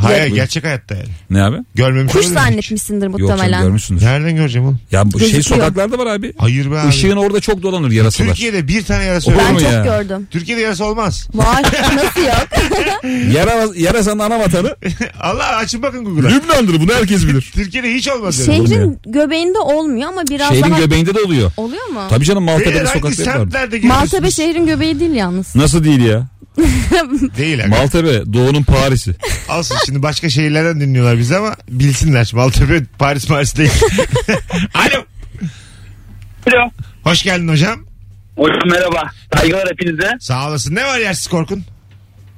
[0.02, 1.08] Hayır Ya- gerçek hayatta yani.
[1.30, 1.56] Ne abi?
[1.74, 2.28] Görmemiş kuş hiç.
[2.32, 3.62] zannetmişsindir Yok canım muhtemelen.
[3.62, 4.02] görmüşsünüz.
[4.02, 4.80] Nereden göreceğim oğlum?
[4.92, 5.60] Ya bu şey Gözüküyor.
[5.60, 6.32] sokaklarda var abi.
[6.38, 6.88] Hayır be abi.
[6.88, 8.28] Işığın orada çok dolanır yarasalar.
[8.28, 9.44] Türkiye'de bir tane yarası Olur yok.
[9.46, 9.84] Ben mu çok ya?
[9.84, 10.28] gördüm.
[10.30, 11.28] Türkiye'de yarası olmaz.
[11.34, 11.62] Var.
[11.96, 12.48] Nasıl yok?
[13.34, 14.76] Yara, yarasanın ana vatanı
[15.20, 16.30] Allah açın bakın Google'a.
[16.30, 17.50] Lübnan'dır bunu herkes bilir.
[17.54, 18.40] Türkiye'de hiç olmaz.
[18.48, 18.52] öyle.
[18.66, 20.78] Şehrin göbeğinde olmuyor ama biraz Şehrin daha...
[20.80, 21.52] göbeğinde de oluyor.
[21.56, 22.00] Oluyor mu?
[22.10, 23.14] Tabii canım Beyler Maltepe'de hangi vardı.
[23.14, 24.12] semtlerde geziyorsunuz?
[24.12, 25.56] Maltepe şehrin göbeği değil yalnız.
[25.56, 26.26] Nasıl değil ya?
[27.38, 27.68] Değil abi.
[27.68, 29.14] Maltepe doğunun Paris'i.
[29.58, 32.30] Olsun şimdi başka şehirlerden dinliyorlar bizi ama bilsinler.
[32.34, 33.70] Maltepe Paris Paris değil.
[34.74, 35.04] Alo.
[36.46, 36.70] Alo.
[37.04, 37.80] Hoş geldin hocam.
[38.36, 39.10] Hocam merhaba.
[39.36, 40.10] Saygılar hepinize.
[40.20, 40.74] Sağ olasın.
[40.74, 41.64] Ne var yersiz korkun?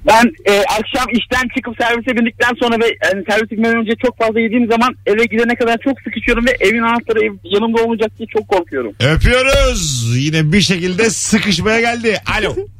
[0.06, 4.40] Ben e, akşam işten çıkıp servise bindikten sonra ve yani servise binmeden önce çok fazla
[4.40, 8.48] yediğim zaman eve gidene kadar çok sıkışıyorum ve evin anahtarı ev, yanımda olmayacak diye çok
[8.48, 8.92] korkuyorum.
[9.00, 10.16] Öpüyoruz.
[10.16, 12.16] Yine bir şekilde sıkışmaya geldi.
[12.38, 12.56] Alo.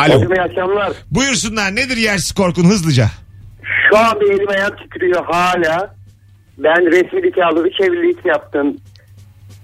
[0.00, 0.14] Alo.
[0.14, 0.92] Hocam iyi akşamlar.
[1.10, 1.76] Buyursunlar.
[1.76, 3.06] Nedir yersiz korkun hızlıca?
[3.90, 5.94] Şu anda elim ayağım titriyor hala.
[6.58, 8.76] Ben resmi nikahlı üç evlilik yaptım.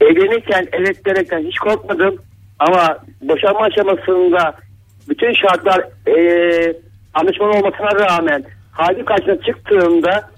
[0.00, 2.16] Evlenirken evet derekten hiç korkmadım.
[2.58, 4.54] Ama boşanma aşamasında
[5.08, 6.76] bütün şartlar eee
[7.14, 10.30] anlaşmalı olmasına rağmen hakim karşısına çıktığımda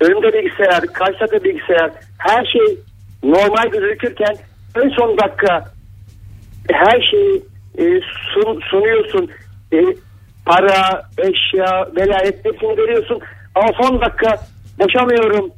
[0.00, 2.78] önümde bilgisayar, karşı tarafta bilgisayar her şey
[3.22, 4.36] normal gözükürken
[4.84, 5.64] en son dakika
[6.72, 7.42] her şeyi
[7.78, 7.82] e,
[8.34, 9.30] sun- sunuyorsun.
[9.72, 9.78] E,
[10.46, 13.18] para, eşya, velayet hepsini veriyorsun.
[13.54, 14.46] Ama son dakika
[14.78, 15.50] boşamıyorum.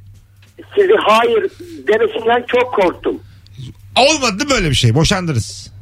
[0.74, 1.50] Sizi hayır
[1.88, 3.20] demesinden çok korktum.
[3.96, 4.94] Olmadı böyle bir şey?
[4.94, 5.72] Boşandınız.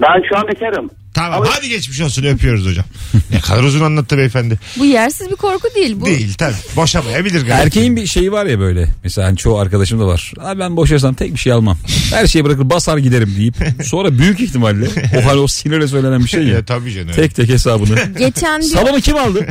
[0.00, 0.90] Ben şu an bekarım.
[1.20, 2.84] Tamam Ama- hadi geçmiş olsun öpüyoruz hocam.
[3.30, 4.58] ne kadar uzun anlattı beyefendi.
[4.78, 6.00] Bu yersiz bir korku değil.
[6.00, 6.54] Bu Değil tabii.
[6.76, 7.54] Boşamayabilir galiba.
[7.54, 8.88] Erkeğin bir şeyi var ya böyle.
[9.04, 10.32] Mesela hani çoğu arkadaşım da var.
[10.40, 11.78] Abi ben boşarsam tek bir şey almam.
[12.10, 13.54] Her şeyi bırakır basar giderim deyip.
[13.84, 14.86] Sonra büyük ihtimalle
[15.18, 16.54] o hani o sinirle söylenen bir şey ya.
[16.54, 17.12] Ya, tabii canım.
[17.14, 17.94] Tek tek hesabını.
[18.18, 19.46] geçen bir Salonu kim aldı?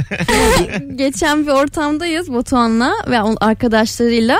[0.95, 4.39] geçen bir ortamdayız Batuhan'la ve onun arkadaşlarıyla.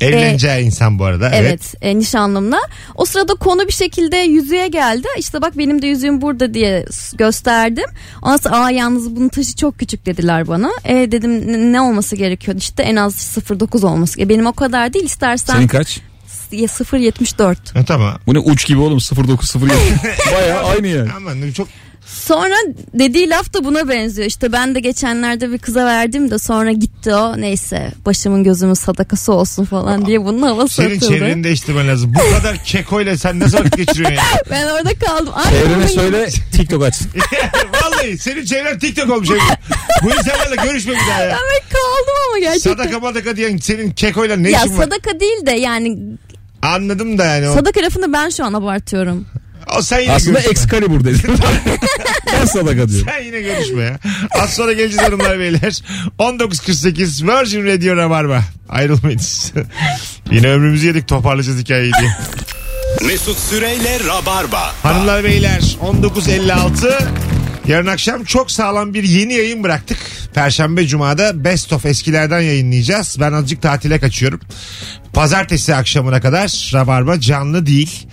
[0.00, 1.30] Evleneceği insan bu arada.
[1.34, 1.40] Evet.
[1.50, 2.60] Evet, e, nişanlımla.
[2.94, 5.08] O sırada konu bir şekilde yüzüğe geldi.
[5.18, 6.84] İşte bak benim de yüzüğüm burada diye
[7.14, 7.84] gösterdim.
[8.22, 10.70] Ondan sonra aa yalnız bunun taşı çok küçük dediler bana.
[10.84, 14.20] E dedim "N- ne olması gerekiyordu işte en az 0.9 olması.
[14.20, 16.00] E, benim o kadar değil istersen Senin kaç?
[16.26, 17.74] s- 0.74.
[17.74, 18.18] Ha, tamam.
[18.26, 19.72] Bu ne uç gibi oğlum 0907.
[20.34, 21.10] Baya aynı yani.
[21.16, 21.68] Aman çok
[22.14, 22.54] Sonra
[22.94, 24.28] dediği laf da buna benziyor.
[24.28, 27.40] İşte ben de geçenlerde bir kıza verdim de sonra gitti o.
[27.40, 31.08] Neyse başımın gözümün sadakası olsun falan diye bunun havası senin atıldı.
[31.14, 32.12] çevreni değiştirmen lazım.
[32.14, 34.22] Bu kadar kekoyla sen nasıl vakit geçiriyorsun ya?
[34.50, 35.32] Ben orada kaldım.
[35.34, 37.10] Ay, Çevrene söyle TikTok açsın.
[37.82, 39.28] Vallahi senin çevren TikTok olmuş.
[40.02, 41.30] Bu insanlarla görüşme bir daha ya.
[41.30, 42.70] Ben kaldım ama gerçekten.
[42.72, 44.84] Sadaka madaka diyen senin kekoyla ne ya işin var?
[44.84, 45.98] sadaka değil de yani
[46.62, 47.48] Anladım da yani.
[47.48, 49.26] O, sadaka lafını ben şu an abartıyorum.
[49.78, 50.50] O sen yine Aslında görüşme.
[50.50, 51.20] Excalibur dedim.
[52.32, 53.08] ben sadaka diyorum.
[53.08, 53.98] Sen yine görüşme ya.
[54.30, 55.82] Az sonra geleceğiz hanımlar beyler.
[56.18, 58.42] 19.48 Virgin Radio Rabarba.
[58.68, 59.52] Ayrılmayınız.
[60.30, 62.10] yine ömrümüzü yedik toparlayacağız hikayeyi diye.
[63.06, 64.74] Mesut Süreyle Rabarba.
[64.82, 67.02] Hanımlar beyler 19.56
[67.68, 69.98] Yarın akşam çok sağlam bir yeni yayın bıraktık.
[70.34, 73.16] Perşembe Cuma'da Best of eskilerden yayınlayacağız.
[73.20, 74.40] Ben azıcık tatile kaçıyorum.
[75.12, 78.06] Pazartesi akşamına kadar Rabarba canlı değil.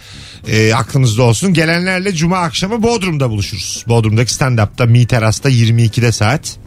[0.47, 1.53] E, aklınızda olsun.
[1.53, 3.85] Gelenlerle Cuma akşamı Bodrum'da buluşuruz.
[3.87, 6.59] Bodrum'daki stand-up'ta Mi Teras'ta 22'de saat.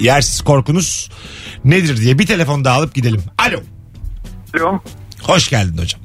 [0.00, 1.10] Yersiz korkunuz
[1.64, 3.22] nedir diye bir telefon daha alıp gidelim.
[3.38, 3.60] Alo.
[4.56, 4.78] Alo.
[5.22, 6.00] Hoş geldin hocam.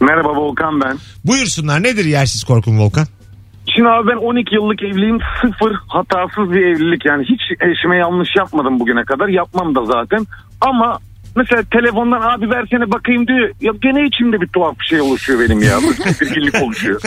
[0.00, 0.98] Merhaba Volkan ben.
[1.24, 3.06] Buyursunlar nedir yersiz korkun Volkan?
[3.76, 5.18] Şimdi abi ben 12 yıllık evliyim.
[5.40, 7.04] Sıfır hatasız bir evlilik.
[7.06, 9.28] Yani hiç eşime yanlış yapmadım bugüne kadar.
[9.28, 10.26] Yapmam da zaten.
[10.60, 10.98] Ama
[11.36, 13.50] mesela telefondan abi versene bakayım diyor.
[13.60, 15.78] Ya gene içimde bir tuhaf bir şey oluşuyor benim ya.
[15.82, 17.00] Bir tedirginlik oluşuyor.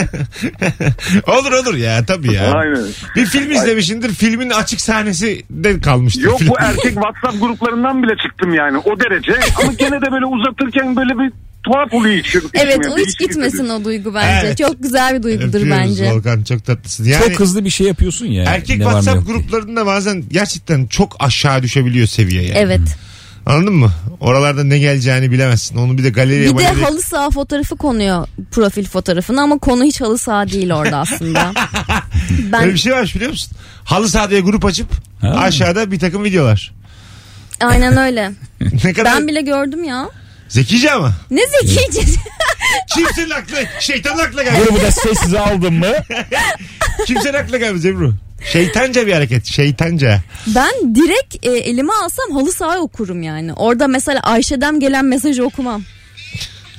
[1.27, 2.51] olur olur ya tabii ya.
[2.53, 2.85] Aynen.
[3.15, 6.21] Bir film izlemişindir filmin açık sahnesi de kalmıştır.
[6.21, 9.33] Yok Film- bu erkek WhatsApp gruplarından bile çıktım yani o derece.
[9.63, 11.31] Ama gene de böyle uzatırken böyle bir
[11.63, 12.41] tuhaf oluyor içim.
[12.53, 14.47] Evet o hiç gitmesin o duygu bence.
[14.47, 14.57] Evet.
[14.57, 16.11] Çok güzel bir duygudur Öpüyoruz bence.
[16.11, 17.05] Volkan çok tatlısın.
[17.05, 18.43] Yani Çok hızlı bir şey yapıyorsun ya.
[18.43, 22.57] erkek ne WhatsApp gruplarında bazen gerçekten çok aşağı düşebiliyor seviye yani.
[22.57, 22.81] Evet.
[23.45, 23.91] Anladın mı?
[24.19, 25.77] Oralarda ne geleceğini bilemezsin.
[25.77, 30.01] Onu bir de galeriye Bir de halı saha fotoğrafı konuyor profil fotoğrafına ama konu hiç
[30.01, 31.51] halı saha değil orada aslında.
[32.51, 33.51] ben Öyle bir şey varmış biliyor musun?
[33.83, 34.87] Halı saha diye grup açıp
[35.21, 35.27] Ha.
[35.27, 36.73] aşağıda bir takım videolar.
[37.61, 38.31] aynen öyle.
[38.83, 40.09] ne kadar Ben bile gördüm ya.
[40.47, 41.11] zekice ama.
[41.31, 42.01] Ne zekice.
[42.95, 44.63] Kimsenin aklı, şeytanın aklına geldi.
[44.65, 45.87] Grubu da sessize aldın mı?
[47.07, 48.13] Kimsenin aklına gelmez Ebru.
[48.51, 49.45] Şeytanca bir hareket.
[49.45, 50.21] Şeytanca.
[50.47, 53.53] ben direkt e, elime alsam halı saha okurum yani.
[53.53, 55.83] Orada mesela Ayşe'den gelen mesajı okumam.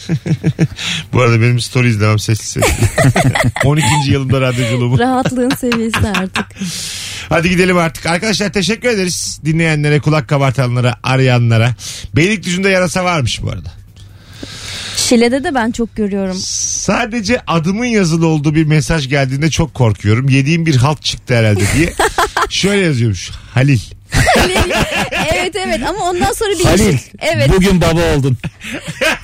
[1.13, 2.89] Bu arada benim story izlemem sessiz sessiz.
[3.65, 3.87] 12.
[4.09, 4.99] yılımda radyoculuğumu.
[4.99, 6.47] Rahatlığın seviyesi artık.
[7.29, 8.07] Hadi gidelim artık.
[8.07, 9.41] Arkadaşlar teşekkür ederiz.
[9.45, 11.75] Dinleyenlere, kulak kabartanlara, arayanlara.
[12.17, 13.84] Beylikdüzü'nde yarasa varmış bu arada.
[14.97, 16.37] Şile'de de ben çok görüyorum.
[16.45, 20.29] Sadece adımın yazılı olduğu bir mesaj geldiğinde çok korkuyorum.
[20.29, 21.93] Yediğim bir halt çıktı herhalde diye.
[22.49, 23.31] Şöyle yazıyormuş.
[23.55, 23.81] Halil.
[25.35, 26.99] evet evet ama ondan sonra bir Halil.
[27.19, 28.37] Evet Bugün baba oldun.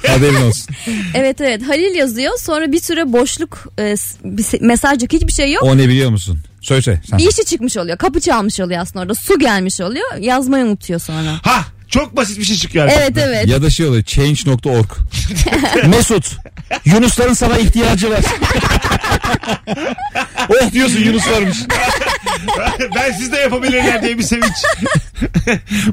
[0.07, 0.75] Haberin olsun.
[1.15, 2.39] evet evet Halil yazıyor.
[2.39, 3.83] Sonra bir süre boşluk e,
[4.25, 5.63] bir se- mesaj yok hiçbir şey yok.
[5.63, 6.39] O ne biliyor musun?
[6.61, 7.03] Söyle söyle.
[7.11, 7.19] Sen.
[7.19, 7.99] Bir işi çıkmış oluyor.
[7.99, 9.15] Kapı çalmış oluyor aslında orada.
[9.15, 10.17] Su gelmiş oluyor.
[10.21, 11.33] Yazmayı unutuyor sonra.
[11.43, 12.89] Ha çok basit bir şey çıkıyor.
[12.93, 13.49] Evet evet.
[13.49, 14.87] Ya da şey oluyor change.org.
[15.87, 16.37] Mesut
[16.85, 18.21] Yunusların sana ihtiyacı var.
[20.49, 21.59] oh diyorsun Yunus varmış.
[22.95, 24.57] ben siz de yapabilirler diye bir sevinç.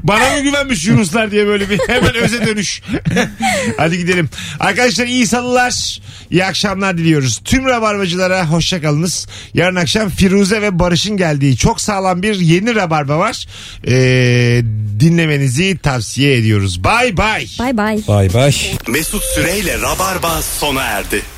[0.02, 2.82] Bana mı güvenmiş Yunuslar diye böyle bir hemen öze dönüş.
[3.76, 4.28] Hadi gidelim.
[4.60, 6.00] Arkadaşlar iyi salılar.
[6.30, 7.40] İyi akşamlar diliyoruz.
[7.44, 9.26] Tüm rabarbacılara hoşçakalınız.
[9.54, 13.46] Yarın akşam Firuze ve Barış'ın geldiği çok sağlam bir yeni rabarba var.
[13.86, 14.62] Ee,
[15.00, 16.84] dinlemenizi tavsiye ediyoruz.
[16.84, 17.46] Bay bay.
[17.58, 18.00] Bay bay.
[18.08, 18.54] Bay bay.
[18.88, 21.37] Mesut Süreyle Rabarba sona erdi.